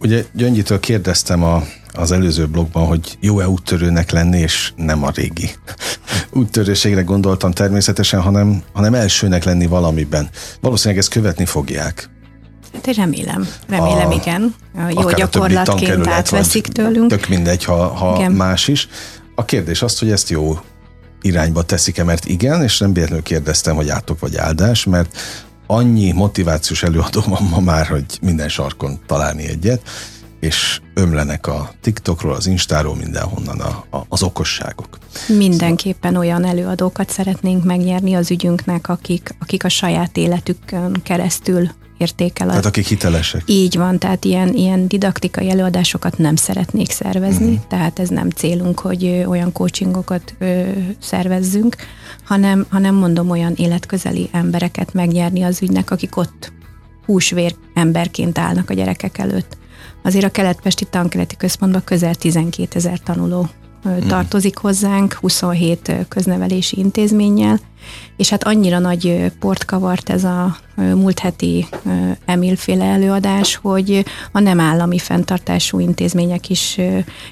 [0.00, 1.62] Ugye Gyöngyitől kérdeztem a,
[1.92, 5.50] az előző blogban, hogy jó-e úttörőnek lenni, és nem a régi
[6.32, 10.28] úttörőségre gondoltam természetesen, hanem, hanem elsőnek lenni valamiben.
[10.60, 12.10] Valószínűleg ezt követni fogják.
[12.72, 14.54] Hát remélem, remélem a, igen.
[14.90, 17.10] Jó gyakorlatként átveszik tőlünk.
[17.10, 18.88] Tök mindegy, ha, ha más is.
[19.34, 20.58] A kérdés az, hogy ezt jó
[21.20, 25.16] irányba teszik-e, mert igen, és nem véletlenül kérdeztem, hogy átok vagy áldás, mert
[25.66, 29.82] annyi motivációs előadó van ma már, hogy minden sarkon találni egyet,
[30.40, 34.98] és ömlenek a TikTokról, az Instáról, mindenhonnan a, a, az okosságok.
[35.28, 42.46] Mindenképpen olyan előadókat szeretnénk megnyerni az ügyünknek, akik, akik a saját életükön keresztül értékel.
[42.48, 43.42] Tehát akik hitelesek.
[43.46, 47.66] Így van, tehát ilyen, ilyen didaktikai előadásokat nem szeretnék szervezni, uh-huh.
[47.68, 50.62] tehát ez nem célunk, hogy olyan coachingokat ö,
[50.98, 51.76] szervezzünk,
[52.24, 56.52] hanem, hanem mondom olyan életközeli embereket megnyerni az ügynek, akik ott
[57.06, 59.56] húsvér emberként állnak a gyerekek előtt.
[60.02, 63.48] Azért a Keletpesti Tankeleti Központban közel 12 ezer tanuló.
[64.08, 67.58] Tartozik hozzánk, 27 köznevelési intézménnyel,
[68.16, 71.66] és hát annyira nagy port kavart ez a múlt heti
[72.24, 76.78] Emil-féle előadás, hogy a nem állami fenntartású intézmények is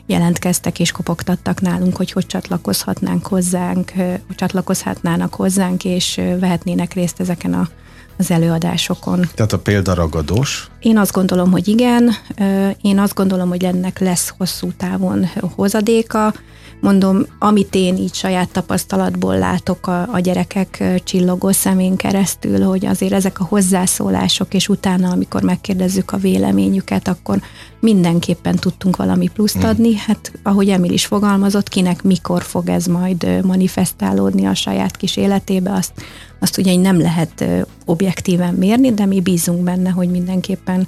[0.07, 3.93] jelentkeztek és kopogtattak nálunk, hogy hogy csatlakozhatnánk hozzánk,
[4.37, 7.69] csatlakozhatnának hozzánk, és vehetnének részt ezeken a
[8.19, 9.29] az előadásokon.
[9.35, 10.71] Tehát a példaragadós?
[10.81, 12.11] Én azt gondolom, hogy igen.
[12.81, 16.35] Én azt gondolom, hogy ennek lesz hosszú távon hozadéka.
[16.85, 23.13] Mondom, amit én így saját tapasztalatból látok a, a gyerekek csillogó szemén keresztül, hogy azért
[23.13, 27.41] ezek a hozzászólások, és utána, amikor megkérdezzük a véleményüket, akkor
[27.81, 29.69] mindenképpen tudtunk valami pluszt hmm.
[29.69, 29.97] adni.
[29.97, 35.73] Hát, ahogy Emil is fogalmazott, kinek mikor fog ez majd manifestálódni a saját kis életébe,
[35.73, 35.93] azt,
[36.41, 37.45] azt ugye nem lehet
[37.85, 40.87] objektíven mérni, de mi bízunk benne, hogy mindenképpen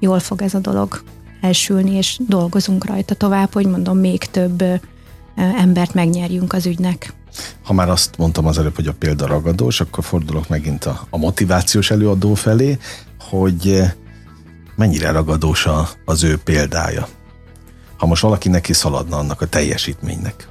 [0.00, 1.02] jól fog ez a dolog
[1.40, 4.64] elsülni, és dolgozunk rajta tovább, hogy mondom, még több
[5.34, 7.14] embert megnyerjünk az ügynek.
[7.62, 11.16] Ha már azt mondtam az előbb, hogy a példa ragadós, akkor fordulok megint a, a
[11.16, 12.78] motivációs előadó felé,
[13.20, 13.82] hogy
[14.76, 17.08] mennyire ragadós a, az ő példája.
[17.96, 20.48] Ha most valaki neki szaladna annak a teljesítménynek,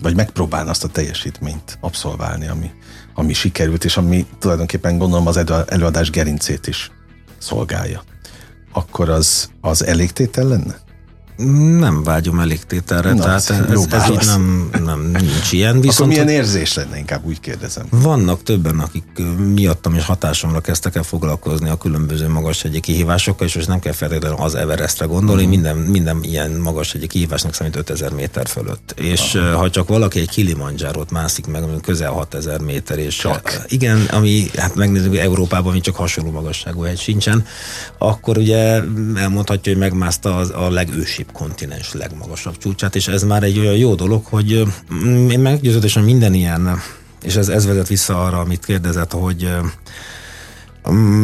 [0.00, 2.70] vagy megpróbálna azt a teljesítményt abszolválni, ami,
[3.14, 6.90] ami sikerült, és ami tulajdonképpen gondolom az előadás gerincét is
[7.38, 8.02] szolgálja,
[8.72, 10.83] akkor az, az elégtétel lenne?
[11.78, 15.80] Nem vágyom elégtételre, Na, tehát ez, ez, ez így nem, nem, nincs ilyen.
[15.80, 17.86] Viszont Akkor milyen érzés lenne, inkább úgy kérdezem.
[17.90, 19.04] Vannak többen, akik
[19.54, 23.92] miattam és hatásomra kezdtek el foglalkozni a különböző magas egy kihívásokkal, és most nem kell
[23.92, 25.54] feltétlenül az Everestre gondolni, uh-huh.
[25.56, 28.94] minden, minden ilyen magas egy kihívásnak számít 5000 méter fölött.
[28.96, 29.52] És uh-huh.
[29.52, 33.64] ha csak valaki egy Kilimanjárót mászik meg, ami közel 6000 méter, és csak.
[33.68, 37.46] igen, ami, hát megnézzük, Európában, ami csak hasonló magasságú hegy sincsen,
[37.98, 38.82] akkor ugye
[39.14, 43.76] elmondhatja, hogy megmászta az, a legősi másik kontinens legmagasabb csúcsát, és ez már egy olyan
[43.76, 46.80] jó dolog, hogy mm, én meggyőződésem minden ilyen,
[47.22, 49.48] és ez, ez vezet vissza arra, amit kérdezett, hogy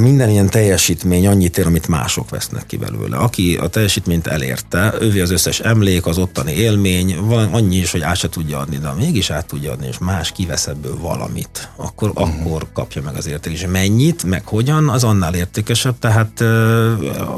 [0.01, 3.17] minden ilyen teljesítmény annyit ér, amit mások vesznek ki belőle.
[3.17, 8.03] Aki a teljesítményt elérte, ővi az összes emlék, az ottani élmény, van annyi is, hogy
[8.03, 12.09] át se tudja adni, de mégis át tudja adni, és más kivesz ebből valamit, akkor,
[12.09, 12.41] uh-huh.
[12.41, 13.67] akkor kapja meg az értékes.
[13.67, 16.45] Mennyit, meg hogyan, az annál értékesebb, tehát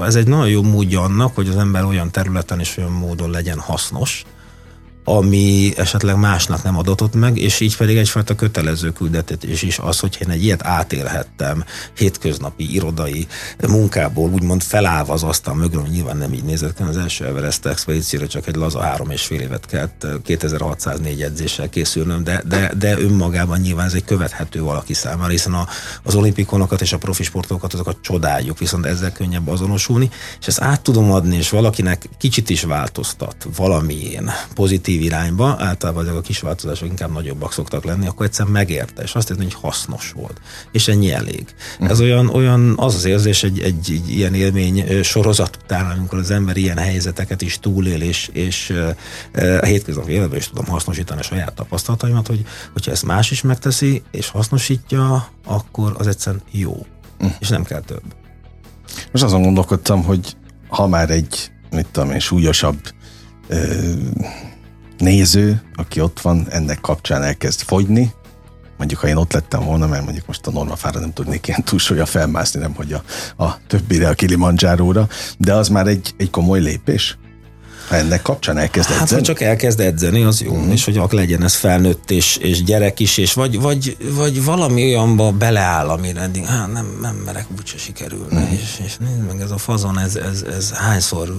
[0.05, 3.59] ez egy nagyon jó módja annak, hogy az ember olyan területen és olyan módon legyen
[3.59, 4.25] hasznos,
[5.05, 10.19] ami esetleg másnak nem adatott meg, és így pedig egyfajta kötelező küldetés is az, hogy
[10.21, 11.65] én egy ilyet átélhettem
[11.97, 13.27] hétköznapi irodai
[13.69, 18.27] munkából, úgymond felállva az asztal mögül, nyilván nem így nézett ki, az első Everest expedícióra
[18.27, 23.61] csak egy laza három és fél évet kellett 2604 edzéssel készülnöm, de, de, de önmagában
[23.61, 25.67] nyilván ez egy követhető valaki számára, hiszen a,
[26.03, 30.11] az olimpikonokat és a profi sportokat azokat csodáljuk, viszont ezzel könnyebb azonosulni,
[30.41, 36.03] és ezt át tudom adni, és valakinek kicsit is változtat valamilyen pozitív pozitív irányba, általában
[36.03, 39.55] ezek a kis változások inkább nagyobbak szoktak lenni, akkor egyszer megérte, és azt értem, hogy
[39.55, 40.41] hasznos volt.
[40.73, 41.55] És ennyi elég.
[41.73, 41.91] Uh-huh.
[41.91, 46.31] Ez olyan, olyan az az érzés egy, egy, egy ilyen élmény sorozat után, amikor az
[46.31, 48.75] ember ilyen helyzeteket is túlél, és, és
[49.61, 54.03] a hétköznapi életben is tudom hasznosítani a saját tapasztalataimat, hogy hogyha ezt más is megteszi,
[54.11, 56.87] és hasznosítja, akkor az egyszerűen jó.
[57.19, 57.37] Uh-huh.
[57.41, 58.03] És nem kell több.
[59.13, 60.37] Most azon gondolkodtam, hogy
[60.69, 62.79] ha már egy, mit tudom én, súlyosabb
[65.03, 68.13] néző, aki ott van, ennek kapcsán elkezd fogyni,
[68.79, 72.07] mondjuk ha én ott lettem volna, mert mondjuk most a normafára nem tudnék ilyen túlsúlya
[72.07, 73.03] felmászni, nem hogy a,
[73.45, 77.19] a többire a Kilimanjáróra, de az már egy, egy komoly lépés
[77.93, 79.09] ennek kapcsán elkezd edzeni?
[79.09, 80.71] Hát, ha csak elkezd edzeni, az jó, mm.
[80.71, 85.31] és hogy legyen ez felnőtt és, és gyerek is, és vagy, vagy, vagy valami olyanba
[85.31, 88.53] beleáll, amire eddig, hát nem, nem merek, úgyse sikerülne, mm.
[88.53, 91.35] és, és nézd meg, ez a fazon, ez, ez, ez hányszor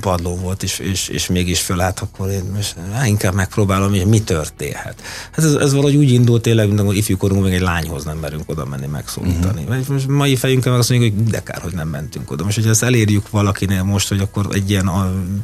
[0.00, 4.20] padló volt, és, és, és mégis fölállt, akkor én most, hát inkább megpróbálom, és mi
[4.20, 4.94] történhet.
[5.30, 8.50] Hát ez, ez valahogy úgy indult tényleg, mint amikor ifjúkorunkban még egy lányhoz nem merünk
[8.50, 9.64] oda menni megszólítani.
[9.68, 12.44] Vagy most mai fejünkkel meg azt mondjuk, hogy de kár, hogy nem mentünk oda.
[12.44, 14.90] Most, hogy ezt elérjük valakinél most, hogy akkor egy ilyen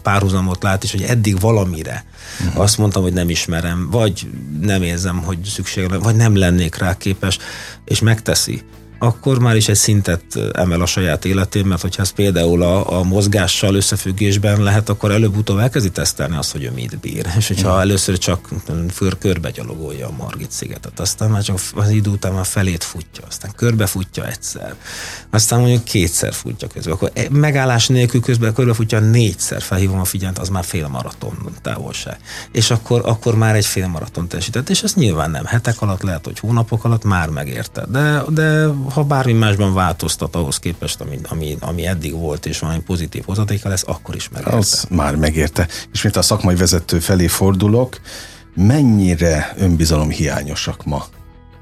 [0.03, 2.05] párhuzam párhuzamot lát, és hogy eddig valamire
[2.47, 2.63] uh-huh.
[2.63, 7.39] azt mondtam, hogy nem ismerem, vagy nem érzem, hogy szükség vagy nem lennék rá képes,
[7.85, 8.63] és megteszi
[9.03, 13.03] akkor már is egy szintet emel a saját életén, mert hogyha ez például a, a
[13.03, 17.27] mozgással összefüggésben lehet, akkor előbb-utóbb elkezdi tesztelni azt, hogy ő mit bír.
[17.37, 17.81] És hogyha mm.
[17.81, 18.49] először csak
[18.93, 23.25] föl körbe gyalogolja a Margit szigetet, aztán már csak az idő után már felét futja,
[23.29, 24.75] aztán körbe futja egyszer,
[25.31, 30.05] aztán mondjuk kétszer futja közben, akkor e, megállás nélkül közben körbe futja négyszer, felhívom a
[30.05, 32.17] figyelmet, az már fél maraton távolság.
[32.53, 36.25] És akkor, akkor már egy fél maraton teljesített, és ez nyilván nem hetek alatt, lehet,
[36.25, 37.85] hogy hónapok alatt már megérte.
[37.89, 42.81] De, de ha bármi másban változtat ahhoz képest, ami, ami, ami eddig volt, és valami
[42.81, 44.57] pozitív hozadéka lesz, akkor is megérte.
[44.57, 45.69] Az már megérte.
[45.93, 48.01] És mint a szakmai vezető felé fordulok,
[48.55, 51.05] mennyire önbizalom hiányosak ma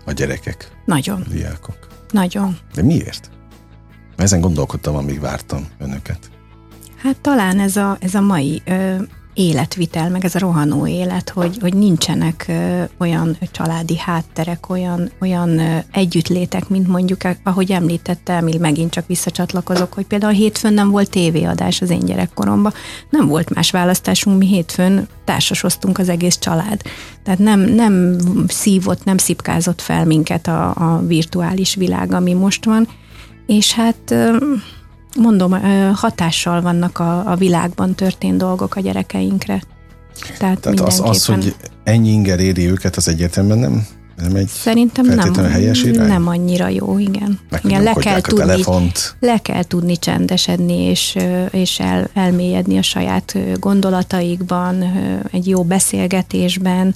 [0.05, 0.71] a gyerekek?
[0.85, 1.25] Nagyon.
[1.27, 1.77] A diákok.
[2.11, 2.59] Nagyon.
[2.75, 3.31] De miért?
[4.17, 6.31] Ezen gondolkodtam, amíg vártam önöket.
[6.97, 8.97] Hát talán ez a, ez a mai ö,
[9.35, 12.53] életvitel, meg ez a rohanó élet, hogy, hogy nincsenek
[12.99, 15.61] olyan családi hátterek, olyan, olyan
[15.93, 21.81] együttlétek, mint mondjuk, ahogy említette Emil, megint csak visszacsatlakozok, hogy például hétfőn nem volt tévéadás
[21.81, 22.73] az én gyerekkoromban,
[23.11, 26.83] nem volt más választásunk, mi hétfőn társasoztunk az egész család.
[27.23, 28.17] Tehát nem, nem
[28.49, 32.89] szívott, nem szipkázott fel minket a, a virtuális világ, ami most van,
[33.47, 34.15] és hát
[35.17, 35.53] mondom,
[35.95, 39.63] hatással vannak a, a világban történt dolgok a gyerekeinkre.
[40.39, 41.55] Tehát, Tehát az, az, hogy
[41.85, 43.87] ennyi inger éri őket, az egyértelműen nem
[44.21, 46.09] nem egy Szerintem nem, helyes irány?
[46.09, 47.39] nem annyira jó, igen.
[47.63, 49.17] igen le, kell tudni, telefont.
[49.21, 51.17] le kell tudni csendesedni, és,
[51.51, 54.83] és el, elmélyedni a saját gondolataikban,
[55.33, 56.95] egy jó beszélgetésben,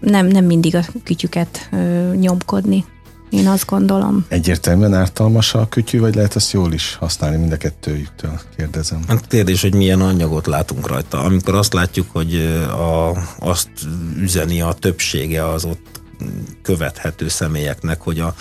[0.00, 1.70] nem, nem mindig a kütyüket
[2.18, 2.84] nyomkodni.
[3.30, 4.24] Én azt gondolom.
[4.28, 9.00] Egyértelműen ártalmas a kütyű, vagy lehet azt jól is használni mind a kettőjüktől, kérdezem.
[9.08, 11.20] Hát kérdés, hogy milyen anyagot látunk rajta.
[11.20, 12.34] Amikor azt látjuk, hogy
[12.70, 13.68] a, azt
[14.18, 16.00] üzeni a többsége az ott
[16.62, 18.34] követhető személyeknek, hogy a,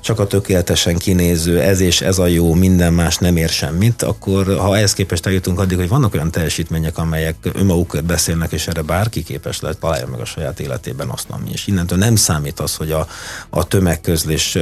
[0.00, 4.56] csak a tökéletesen kinéző, ez és ez a jó, minden más nem ér semmit, akkor
[4.58, 9.22] ha ehhez képest eljutunk addig, hogy vannak olyan teljesítmények, amelyek önmagukért beszélnek, és erre bárki
[9.22, 12.90] képes lehet, találja meg a saját életében azt, ami és innentől nem számít az, hogy
[12.90, 13.08] a,
[13.50, 14.58] a tömegközlés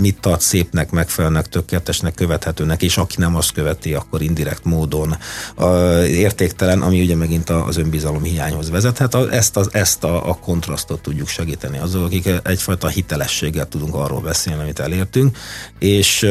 [0.00, 5.16] mit tart szépnek, megfelelnek, tökéletesnek, követhetőnek, és aki nem azt követi, akkor indirekt módon
[5.54, 5.66] a,
[6.02, 9.14] értéktelen, ami ugye megint az önbizalom hiányhoz vezethet.
[9.14, 14.62] Ezt, az, ezt a, a kontrasztot tudjuk segíteni azok, akik egyfajta hitelességgel tudunk arról beszélni,
[14.62, 15.38] amit elértünk,
[15.78, 16.26] és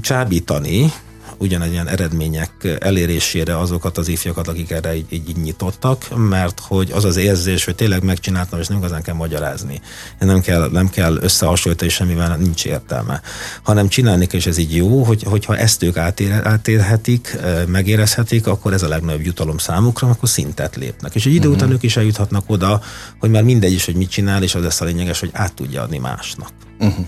[0.00, 0.92] csábítani,
[1.38, 6.90] ugyanegy ilyen eredmények elérésére azokat az ifjakat, akik erre így, így, így nyitottak, mert hogy
[6.90, 9.80] az az érzés, hogy tényleg megcsináltam, és nem igazán kell magyarázni.
[10.18, 13.20] Nem kell, nem kell összehasonlítani, semmivel nincs értelme.
[13.62, 17.36] Hanem csinálni, és ez így jó, hogy, hogyha ezt ők átér, átérhetik,
[17.66, 21.14] megérezhetik, akkor ez a legnagyobb jutalom számukra, akkor szintet lépnek.
[21.14, 21.62] És egy idő uh-huh.
[21.62, 22.82] után ők is eljuthatnak oda,
[23.18, 25.82] hogy már mindegy is, hogy mit csinál, és az lesz a lényeges, hogy át tudja
[25.82, 26.50] adni másnak.
[26.78, 27.06] Uh-huh.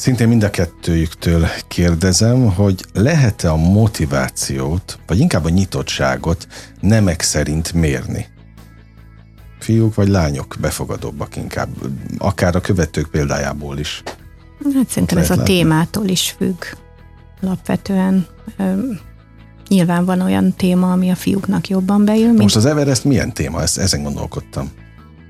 [0.00, 6.46] Szintén mind a kettőjüktől kérdezem, hogy lehet-e a motivációt, vagy inkább a nyitottságot
[6.80, 8.26] nemek szerint mérni?
[9.58, 11.68] Fiúk vagy lányok befogadóbbak inkább,
[12.18, 14.02] akár a követők példájából is.
[14.74, 15.54] Hát szerintem ez a látni.
[15.54, 16.64] témától is függ
[17.42, 18.26] alapvetően.
[19.68, 22.28] Nyilván van olyan téma, ami a fiúknak jobban bejön.
[22.28, 22.38] Mint...
[22.38, 23.62] Most az Everest milyen téma?
[23.62, 24.70] Ezt, ezen gondolkodtam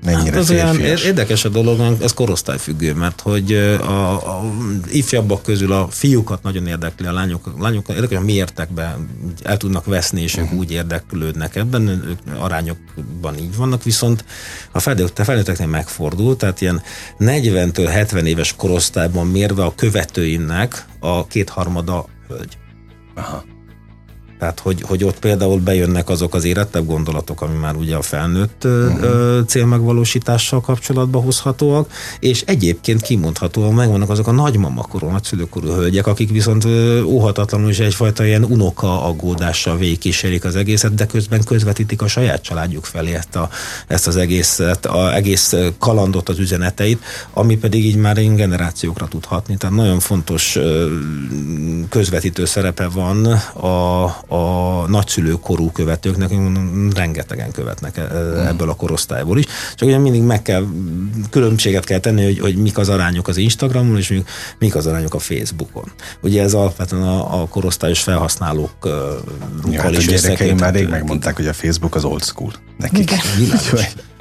[0.03, 4.53] mennyire hát az olyan érdekes a dolog, ez korosztályfüggő, mert hogy a, a
[4.91, 8.97] ifjabbak közül a fiúkat nagyon érdekli, a lányok, a lányok érdekes, a miértekbe
[9.43, 10.59] el tudnak veszni, és ők uh-huh.
[10.59, 14.25] úgy érdeklődnek ebben, ők arányokban így vannak, viszont
[14.71, 16.81] a felnőtteknél megfordul, tehát ilyen
[17.19, 22.57] 40-től 70 éves korosztályban mérve a követőinek a kétharmada hölgy.
[23.15, 23.43] Aha.
[24.41, 28.63] Tehát, hogy, hogy ott például bejönnek azok az érettebb gondolatok, ami már ugye a felnőtt
[28.65, 29.45] uh-huh.
[29.45, 36.65] célmegvalósítással kapcsolatba hozhatóak, és egyébként kimondhatóan megvannak azok a nagymamakorú, nagyszülőkorú hölgyek, akik viszont
[37.05, 42.85] óhatatlanul is egyfajta ilyen unoka aggódással végigkísérik az egészet, de közben közvetítik a saját családjuk
[42.85, 43.49] felé ezt, a,
[43.87, 49.57] ezt az egészet, a, egész kalandot, az üzeneteit, ami pedig így már én generációkra tudhatni.
[49.57, 50.57] Tehát nagyon fontos
[51.89, 56.31] közvetítő szerepe van a, a nagyszülőkorú követőknek,
[56.95, 58.47] rengetegen követnek e- hmm.
[58.47, 59.45] ebből a korosztályból is.
[59.75, 60.65] Csak ugye mindig meg kell,
[61.29, 64.29] különbséget kell tenni, hogy, hogy mik az arányok az Instagramon, és mik,
[64.59, 65.91] mik az arányok a Facebookon.
[66.21, 68.73] Ugye ez alapvetően a, a korosztályos felhasználók
[69.71, 72.51] ja, hát is a gyerekeim már rég megmondták, hogy a Facebook az old school.
[72.77, 73.11] Nekik.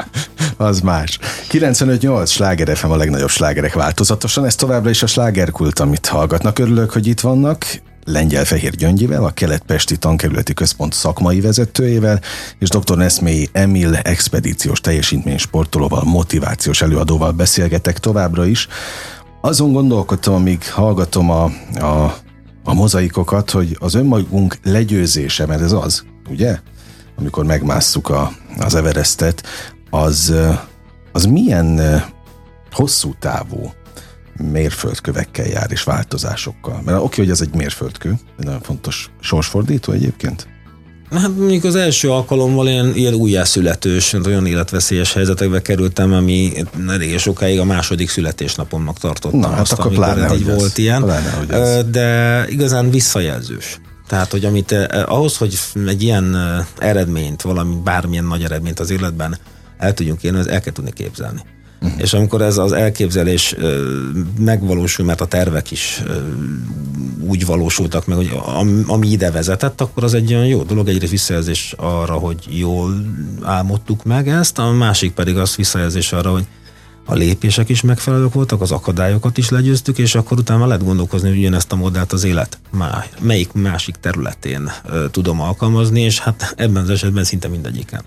[0.57, 1.19] az más.
[1.51, 6.59] 95-8 sláger FM a legnagyobb slágerek változatosan, ez továbbra is a slágerkult, amit hallgatnak.
[6.59, 7.65] Örülök, hogy itt vannak.
[8.11, 12.21] Lengyel Fehér Gyöngyivel, a Kelet-Pesti Tankerületi Központ szakmai vezetőjével,
[12.59, 12.97] és dr.
[12.97, 18.69] Neszmélyi Emil expedíciós teljesítménysportolóval, motivációs előadóval beszélgetek továbbra is.
[19.41, 21.45] Azon gondolkodtam, amíg hallgatom a,
[21.81, 22.17] a,
[22.65, 26.59] a mozaikokat, hogy az önmagunk legyőzése, mert ez az, ugye?
[27.17, 29.43] Amikor megmásszuk a, az Everestet,
[29.91, 30.35] az,
[31.13, 31.81] az milyen
[32.71, 33.73] hosszú távú
[34.53, 36.81] mérföldkövekkel jár és változásokkal.
[36.85, 40.49] Mert oké, hogy ez egy mérföldkő, de nagyon fontos sorsfordító egyébként.
[41.11, 46.53] Hát mondjuk az első alkalommal ilyen, ilyen újjászületős, olyan életveszélyes helyzetekbe kerültem, ami
[46.89, 49.41] elég sokáig a második születésnapomnak tartottam.
[49.41, 51.03] Na, hát azt, akkor pláne, hogy volt ez, ilyen.
[51.03, 51.85] Pláne, hogy ez.
[51.85, 53.81] De igazán visszajelzős.
[54.09, 54.73] Tehát, hogy amit
[55.07, 56.37] ahhoz, hogy egy ilyen
[56.79, 59.39] eredményt, valami bármilyen nagy eredményt az életben
[59.79, 61.41] el tudjunk érni, az el kell tudni képzelni.
[61.83, 62.01] Uh-huh.
[62.01, 63.55] És amikor ez az elképzelés
[64.39, 66.03] megvalósul, mert a tervek is
[67.27, 68.41] úgy valósultak meg, hogy
[68.87, 73.05] ami ide vezetett, akkor az egy olyan jó dolog, egyrészt visszajelzés arra, hogy jól
[73.43, 76.47] álmodtuk meg ezt, a másik pedig az visszajelzés arra, hogy
[77.05, 81.39] a lépések is megfelelők voltak, az akadályokat is legyőztük, és akkor utána lehet gondolkozni, hogy
[81.39, 86.83] ugyanezt a modellt az élet má, melyik másik területén ö, tudom alkalmazni, és hát ebben
[86.83, 88.03] az esetben szinte mindegyiken.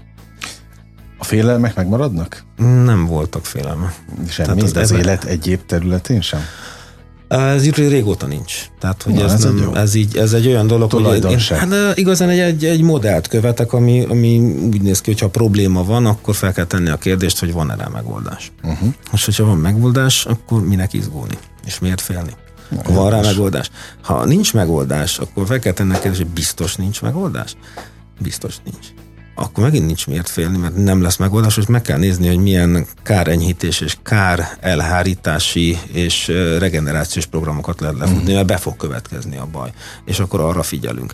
[1.23, 2.43] A félelmek megmaradnak?
[2.83, 3.93] Nem voltak félelme.
[4.29, 6.39] Semmi, az, az élet egyéb területén sem?
[7.27, 8.53] Ez így régóta nincs.
[8.79, 11.97] Tehát, hogy Na, ez, ez, nem, ez, így, ez egy olyan dolog, hogy én, hát
[11.97, 16.35] igazán egy, egy, egy modellt követek, ami, ami úgy néz ki, hogyha probléma van, akkor
[16.35, 18.51] fel kell tenni a kérdést, hogy van-e rá megoldás.
[18.63, 18.93] Uh-huh.
[19.11, 21.37] Most, hogyha van megoldás, akkor minek izgulni?
[21.65, 22.31] És miért félni?
[22.69, 23.69] Na, van rá megoldás.
[24.01, 27.55] Ha nincs megoldás, akkor fel kell tenni a kérdést, hogy biztos nincs megoldás?
[28.19, 28.87] Biztos nincs
[29.35, 32.85] akkor megint nincs miért félni, mert nem lesz megoldás, és meg kell nézni, hogy milyen
[33.03, 36.27] kárenyhítés és kár elhárítási és
[36.59, 38.35] regenerációs programokat lehet lefutni, mm.
[38.35, 39.71] mert be fog következni a baj,
[40.05, 41.13] és akkor arra figyelünk.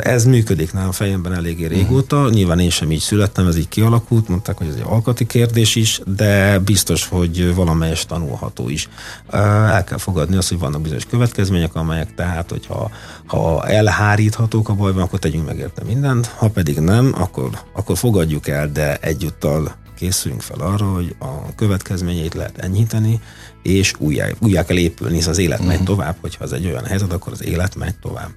[0.00, 2.28] Ez működik nálam fejemben eléggé régóta, mm.
[2.28, 6.00] nyilván én sem így születtem, ez így kialakult, mondták, hogy ez egy alkati kérdés is,
[6.06, 8.88] de biztos, hogy valamelyes tanulható is.
[9.30, 12.90] El kell fogadni azt, hogy vannak bizonyos következmények, amelyek tehát, hogyha
[13.26, 17.31] ha elháríthatók a bajban, akkor tegyünk meg érte mindent, ha pedig nem, akkor,
[17.72, 23.20] akkor fogadjuk el, de egyúttal készülünk fel arra, hogy a következményeit lehet enyhíteni,
[23.62, 25.68] és újjá, újjá kell épülni, hisz az élet uh-huh.
[25.68, 25.86] megy mhm.
[25.86, 28.30] tovább, hogyha az egy olyan helyzet, akkor az élet megy tovább.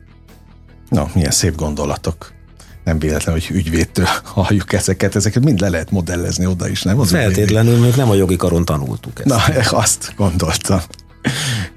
[0.89, 2.33] Na, milyen szép gondolatok.
[2.83, 6.99] Nem véletlen, hogy ügyvédtől halljuk ezeket, ezeket mind le lehet modellezni oda is, nem?
[6.99, 9.27] Az Feltétlenül, még nem a jogi karon tanultuk ezt.
[9.27, 10.79] Na, azt gondoltam.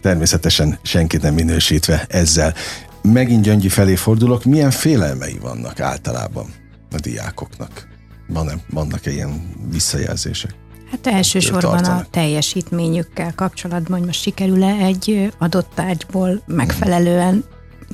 [0.03, 2.55] Természetesen senkit nem minősítve ezzel.
[3.03, 6.47] Megint Gyöngyi felé fordulok, milyen félelmei vannak általában
[6.93, 7.89] a diákoknak?
[8.28, 10.55] Van-e, vannak-e ilyen visszajelzések?
[10.91, 17.45] Hát elsősorban a teljesítményükkel kapcsolatban, hogy most sikerül-e egy adott tárgyból megfelelően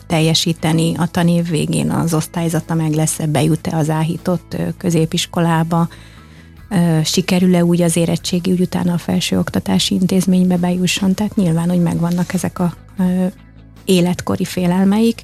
[0.07, 5.89] teljesíteni a tanév végén az osztályzata meg lesz-e, bejut-e az áhított középiskolába,
[7.05, 12.59] sikerül-e úgy az érettségi, úgy utána a felsőoktatási intézménybe bejusson, tehát nyilván, hogy megvannak ezek
[12.59, 12.75] a
[13.85, 15.23] életkori félelmeik,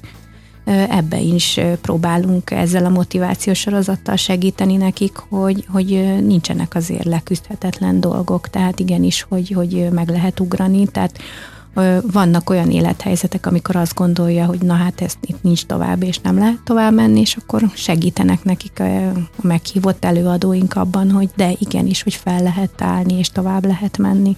[0.65, 8.49] ebbe is próbálunk ezzel a motivációs sorozattal segíteni nekik, hogy, hogy nincsenek azért leküzdhetetlen dolgok,
[8.49, 11.19] tehát igenis, hogy, hogy meg lehet ugrani, tehát
[12.11, 16.37] vannak olyan élethelyzetek, amikor azt gondolja, hogy na hát ezt itt nincs tovább, és nem
[16.37, 22.13] lehet tovább menni, és akkor segítenek nekik a meghívott előadóink abban, hogy de igenis, hogy
[22.13, 24.37] fel lehet állni, és tovább lehet menni.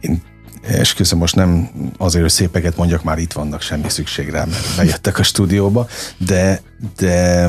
[0.00, 0.22] Én
[0.62, 5.18] esküszöm, most nem azért, hogy szépeket mondjak, már itt vannak, semmi szükség rá, mert bejöttek
[5.18, 5.86] a stúdióba,
[6.16, 6.60] de,
[6.96, 7.48] de,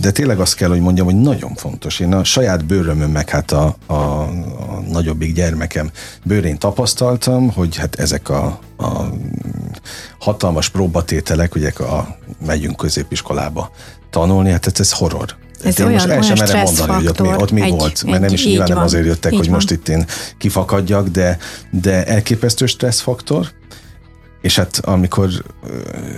[0.00, 2.00] de tényleg azt kell, hogy mondjam, hogy nagyon fontos.
[2.00, 5.90] Én a saját bőrömön, meg hát a, a, a nagyobbik gyermekem
[6.22, 9.08] bőrén tapasztaltam, hogy hát ezek a, a
[10.18, 13.70] hatalmas próbatételek, ugye a, megyünk középiskolába
[14.10, 15.36] tanulni, hát ez, ez horror.
[15.64, 18.04] Ez én olyan, most el sem merem mondani, hogy ott mi, ott mi egy, volt,
[18.04, 19.54] mert egy, nem is nyilván nem azért jöttek, hogy van.
[19.54, 20.06] most itt én
[20.38, 21.38] kifakadjak, de,
[21.70, 23.48] de elképesztő stresszfaktor,
[24.40, 25.30] és hát amikor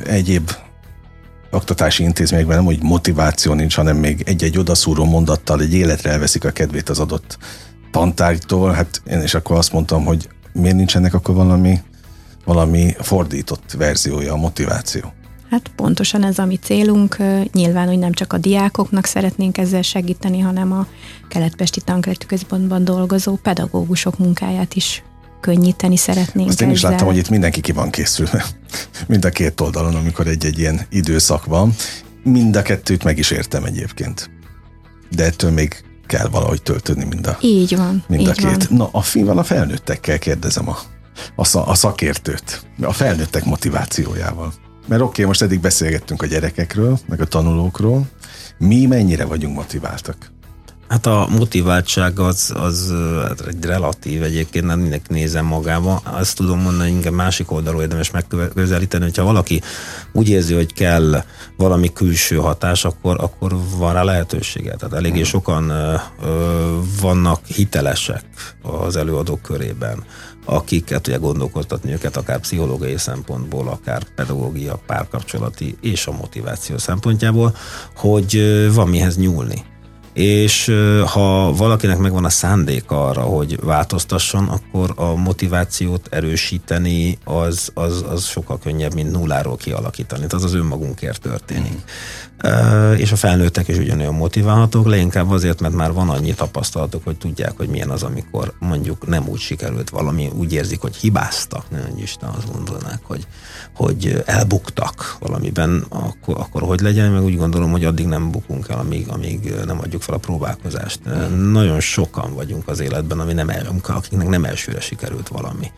[0.07, 0.51] egyéb
[1.51, 6.51] oktatási intézményekben nem, hogy motiváció nincs, hanem még egy-egy odaszúró mondattal egy életre elveszik a
[6.51, 7.39] kedvét az adott
[7.91, 11.81] tantárgytól, hát én is akkor azt mondtam, hogy miért nincs ennek akkor valami,
[12.45, 15.13] valami fordított verziója a motiváció.
[15.53, 17.17] Hát pontosan ez a mi célunk.
[17.53, 20.87] Nyilván, hogy nem csak a diákoknak szeretnénk ezzel segíteni, hanem a
[21.29, 25.03] Keletpesti Tankerti Központban dolgozó pedagógusok munkáját is
[25.41, 26.91] könnyíteni szeretnénk Azt én is ezzel.
[26.91, 28.45] láttam, hogy itt mindenki ki van készülve.
[29.09, 31.75] Mind a két oldalon, amikor egy-egy ilyen időszak van.
[32.23, 34.31] Mind a kettőt meg is értem egyébként.
[35.11, 38.67] De ettől még kell valahogy töltődni mind a, így van, mind így a két.
[38.67, 38.77] Van.
[38.77, 40.79] Na, a fiúval a felnőttekkel kérdezem a,
[41.35, 44.53] a, a szakértőt, a felnőttek motivációjával.
[44.87, 48.07] Mert oké, okay, most eddig beszélgettünk a gyerekekről, meg a tanulókról.
[48.59, 50.33] Mi mennyire vagyunk motiváltak?
[50.93, 56.01] Hát a motiváltság az, az hát egy relatív egyébként, nem mindenki nézem magába.
[56.05, 59.63] Azt tudom mondani, hogy inkább másik oldalról érdemes megközelíteni, hogyha valaki
[60.13, 61.25] úgy érzi, hogy kell
[61.57, 64.75] valami külső hatás, akkor, akkor van rá lehetősége.
[64.75, 65.25] Tehát eléggé hmm.
[65.25, 65.97] sokan ö,
[67.01, 68.25] vannak hitelesek
[68.63, 70.05] az előadók körében
[70.45, 77.57] akiket ugye gondolkoztatni őket akár pszichológiai szempontból, akár pedagógia, párkapcsolati és a motiváció szempontjából,
[77.95, 78.43] hogy
[78.75, 79.65] van mihez nyúlni
[80.13, 80.73] és
[81.07, 88.25] ha valakinek megvan a szándéka arra, hogy változtasson, akkor a motivációt erősíteni az, az, az
[88.25, 90.27] sokkal könnyebb, mint nulláról kialakítani.
[90.27, 91.73] Tehát az az önmagunkért történik.
[91.73, 91.81] Mm.
[92.97, 97.57] És a felnőttek is ugyanolyan motiválhatók, leginkább azért, mert már van annyi tapasztalatok, hogy tudják,
[97.57, 102.29] hogy milyen az, amikor mondjuk nem úgy sikerült valami, úgy érzik, hogy hibáztak, nem Isten
[102.29, 103.27] azt gondolnák, hogy,
[103.75, 108.79] hogy elbuktak valamiben, akkor, akkor hogy legyen, meg úgy gondolom, hogy addig nem bukunk el,
[108.79, 111.01] amíg, amíg nem adjuk fel a próbálkozást.
[111.09, 111.53] Mm.
[111.53, 113.49] Nagyon sokan vagyunk az életben, ami nem
[113.95, 115.71] akiknek nem elsőre sikerült valami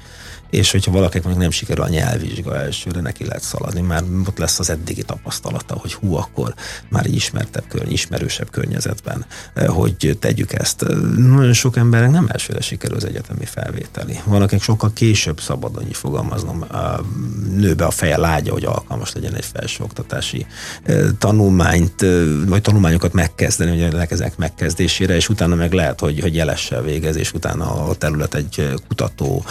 [0.51, 4.71] és hogyha valakinek nem sikerül a nyelvvizsga elsőre, neki lehet szaladni, már ott lesz az
[4.71, 6.55] eddigi tapasztalata, hogy hú, akkor
[6.89, 9.25] már egy ismertebb, körny, ismerősebb környezetben,
[9.55, 10.85] eh, hogy tegyük ezt.
[11.17, 14.21] Nagyon sok embernek nem elsőre sikerül az egyetemi felvételi.
[14.25, 16.65] Van, akik sokkal később szabad annyi fogalmaznom,
[17.57, 20.47] nőbe a feje lágya, hogy alkalmas legyen egy felsőoktatási
[20.83, 26.35] eh, tanulmányt, eh, vagy tanulmányokat megkezdeni, hogy ezek megkezdésére, és utána meg lehet, hogy, hogy
[26.35, 29.45] jelessel végez, és utána a terület egy kutató,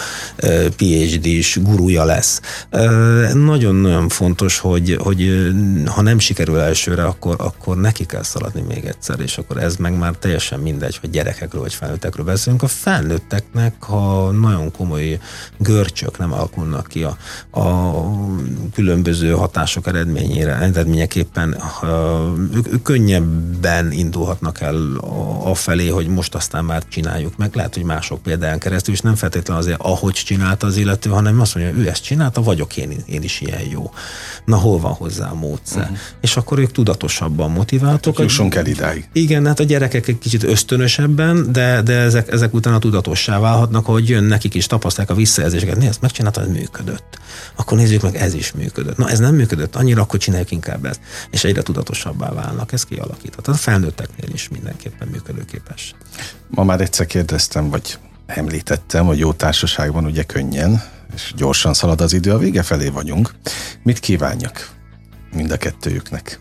[0.84, 2.40] PhD-s gurúja lesz.
[3.34, 5.50] Nagyon-nagyon fontos, hogy, hogy
[5.86, 9.98] ha nem sikerül elsőre, akkor, akkor neki kell szaladni még egyszer, és akkor ez meg
[9.98, 12.62] már teljesen mindegy, hogy gyerekekről vagy felnőttekről beszélünk.
[12.62, 15.18] A felnőtteknek, ha nagyon komoly
[15.58, 17.16] görcsök nem alakulnak ki a,
[17.60, 17.94] a
[18.74, 21.56] különböző hatások eredményére, eredményeképpen
[22.54, 24.76] ők, ők könnyebben indulhatnak el
[25.44, 27.54] afelé, hogy most aztán már csináljuk meg.
[27.54, 31.54] Lehet, hogy mások példán keresztül, és nem feltétlenül azért, ahogy csinálta az illető, hanem azt
[31.54, 33.90] mondja, hogy ő ezt csinálta, vagyok én, én is ilyen jó.
[34.44, 35.82] Na hol van hozzá a módszer?
[35.82, 35.96] Uh-huh.
[36.20, 38.16] És akkor ők tudatosabban motiváltok.
[38.16, 39.08] Hát, jussunk el idáig.
[39.12, 43.86] Igen, hát a gyerekek egy kicsit ösztönösebben, de, de ezek, ezek után a tudatossá válhatnak,
[43.86, 45.76] hogy jön nekik is, tapasztalják a visszajelzéseket.
[45.76, 47.18] Nézd, megcsináltad, ez működött.
[47.54, 48.96] Akkor nézzük meg, ez is működött.
[48.96, 51.00] Na, ez nem működött annyira, akkor csináljuk inkább ezt.
[51.30, 52.72] És egyre tudatosabbá válnak.
[52.72, 53.48] Ez kialakíthat.
[53.48, 55.94] A felnőtteknél is mindenképpen működőképes.
[56.48, 60.82] Ma már egyszer kérdeztem, vagy említettem, hogy jó társaságban ugye könnyen
[61.14, 63.34] és gyorsan szalad az idő, a vége felé vagyunk.
[63.82, 64.70] Mit kívánjak
[65.32, 66.40] mind a kettőjüknek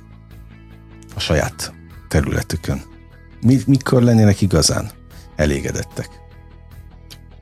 [1.16, 1.74] a saját
[2.08, 2.82] területükön?
[3.42, 4.90] Mi, mikor lennének igazán
[5.36, 6.10] elégedettek?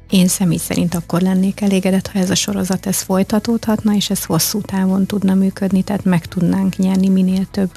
[0.09, 4.61] Én személy szerint akkor lennék elégedett, ha ez a sorozat ez folytatódhatna, és ez hosszú
[4.61, 7.71] távon tudna működni, tehát meg tudnánk nyerni minél több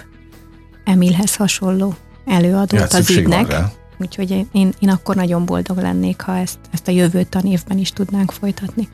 [0.85, 1.95] Emilhez hasonló
[2.25, 3.55] előadót ja, az ügynek.
[3.99, 8.33] Úgyhogy én, én akkor nagyon boldog lennék, ha ezt, ezt a jövő tanévben is tudnánk
[8.33, 8.89] folytatni.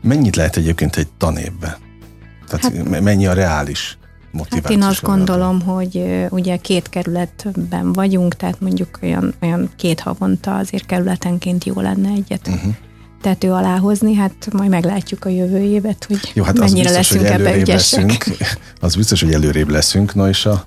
[0.00, 1.78] Mennyit lehet egyébként egy tanévbe?
[2.48, 3.98] Tehát hát, mennyi a reális
[4.30, 4.62] motiváció?
[4.62, 10.56] Hát én azt gondolom, hogy ugye két kerületben vagyunk, tehát mondjuk olyan, olyan két havonta
[10.56, 12.48] azért kerületenként jó lenne egyet.
[12.48, 12.74] Uh-huh
[13.24, 17.24] tető alá hozni, hát majd meglátjuk a jövő évet, hogy Jó, hát mennyire biztos, leszünk
[17.24, 18.06] ebbe ügyesek.
[18.06, 18.24] Leszünk,
[18.80, 20.66] az biztos, hogy előrébb leszünk, na és a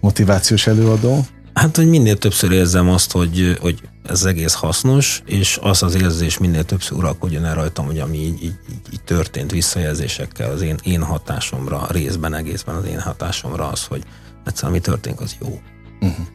[0.00, 1.26] motivációs előadó?
[1.58, 6.38] Hát, hogy minél többször érzem azt, hogy, hogy ez egész hasznos, és az az érzés
[6.38, 8.54] minél többször uralkodjon el rajtam, hogy ami így, így,
[8.92, 14.02] így történt visszajelzésekkel az én, én hatásomra, részben egészben az én hatásomra az, hogy
[14.44, 15.60] egyszer ami történik, az jó.
[16.00, 16.26] Uh-huh.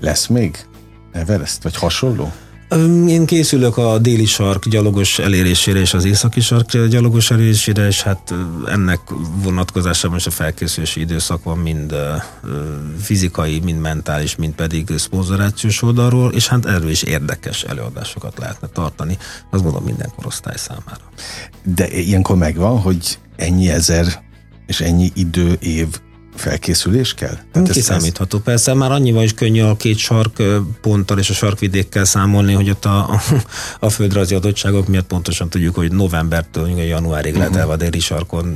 [0.00, 0.66] Lesz még
[1.12, 2.32] Everest, vagy hasonló?
[3.08, 8.34] Én készülök a déli sark gyalogos elérésére és az északi sark gyalogos elérésére, és hát
[8.66, 9.00] ennek
[9.42, 11.94] vonatkozásában is a felkészülési időszak van mind
[13.00, 19.18] fizikai, mind mentális, mind pedig szponzorációs oldalról, és hát erről is érdekes előadásokat lehetne tartani,
[19.50, 21.10] azt gondolom minden korosztály számára.
[21.62, 24.24] De ilyenkor megvan, hogy ennyi ezer
[24.66, 25.86] és ennyi idő, év
[26.38, 27.38] felkészülés kell?
[27.52, 28.42] Tehát Kiszámítható, ez...
[28.42, 28.74] persze.
[28.74, 30.42] Már annyival is könnyű a két sark
[30.80, 33.20] ponttal és a sarkvidékkel számolni, hogy ott a, a,
[33.80, 37.48] a földrajzi adottságok miatt pontosan tudjuk, hogy novembertől januárig uh-huh.
[37.48, 38.46] lehet el a déli sarkon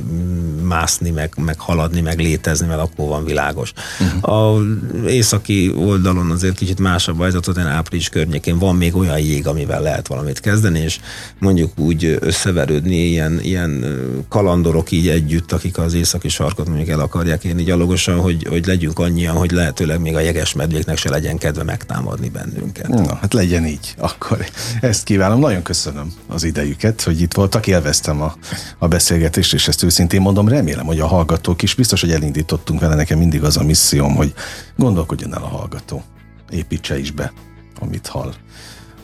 [0.63, 3.73] mászni, meg, meg haladni, meg létezni, mert akkor van világos.
[3.99, 4.33] Uh-huh.
[4.33, 4.61] A
[5.07, 9.81] északi oldalon azért kicsit másabb a helyzet, hogy április környékén van még olyan jég, amivel
[9.81, 10.99] lehet valamit kezdeni, és
[11.39, 13.85] mondjuk úgy összeverődni ilyen, ilyen
[14.29, 18.99] kalandorok így együtt, akik az északi sarkot mondjuk el akarják érni gyalogosan, hogy, hogy legyünk
[18.99, 22.87] annyian, hogy lehetőleg még a jeges medvéknek se legyen kedve megtámadni bennünket.
[22.87, 23.93] Na, hát legyen így.
[23.97, 24.45] Akkor
[24.81, 25.39] ezt kívánom.
[25.39, 27.67] Nagyon köszönöm az idejüket, hogy itt voltak.
[27.67, 28.35] Élveztem a,
[28.77, 32.95] a beszélgetést, és ezt őszintén mondom, remélem, hogy a hallgatók is biztos, hogy elindítottunk vele.
[32.95, 34.33] Nekem mindig az a misszióm, hogy
[34.77, 36.03] gondolkodjon el a hallgató.
[36.49, 37.33] Építse is be,
[37.79, 38.33] amit hall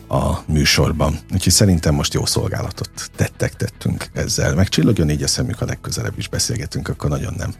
[0.08, 1.18] a műsorban.
[1.32, 4.24] Úgyhogy szerintem most jó szolgálatot tettek, tettünk ezzel.
[4.24, 4.54] ezzel.
[4.54, 7.54] Meg csillogjon így a szemük, ha legközelebb is beszélgetünk, akkor nagyon nem,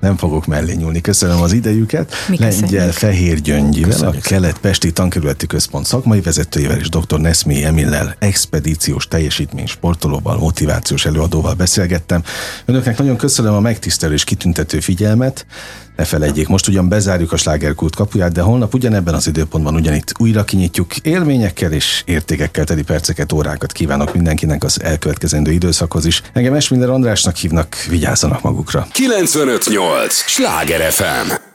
[0.00, 1.00] nem fogok mellé nyúlni.
[1.00, 2.14] Köszönöm az idejüket.
[2.28, 2.60] Mi köszönjük.
[2.60, 4.10] Lengyel Fehér Gyöngyivel, a.
[4.10, 7.20] Kelet-Pesti Tankerületi Központ szakmai vezetőjével és dr.
[7.20, 12.22] Neszmi Emillel, expedíciós teljesítmény sportolóval, motivációs előadóval beszélgettem.
[12.64, 15.46] Önöknek nagyon köszönöm a megtisztelő és kitüntető figyelmet.
[15.96, 20.44] Ne felejtjék, most ugyan bezárjuk a slágerkult kapuját, de holnap ugyanebben az időpontban ugyanitt újra
[20.44, 20.96] kinyitjuk.
[20.96, 26.22] Élményekkel és értékekkel teli perceket, órákat kívánok mindenkinek az elkövetkezendő időszakhoz is.
[26.32, 28.86] Engem Esmiller Andrásnak hívnak, vigyázzanak magukra.
[28.92, 30.14] 958!
[30.14, 31.49] Sláger FM!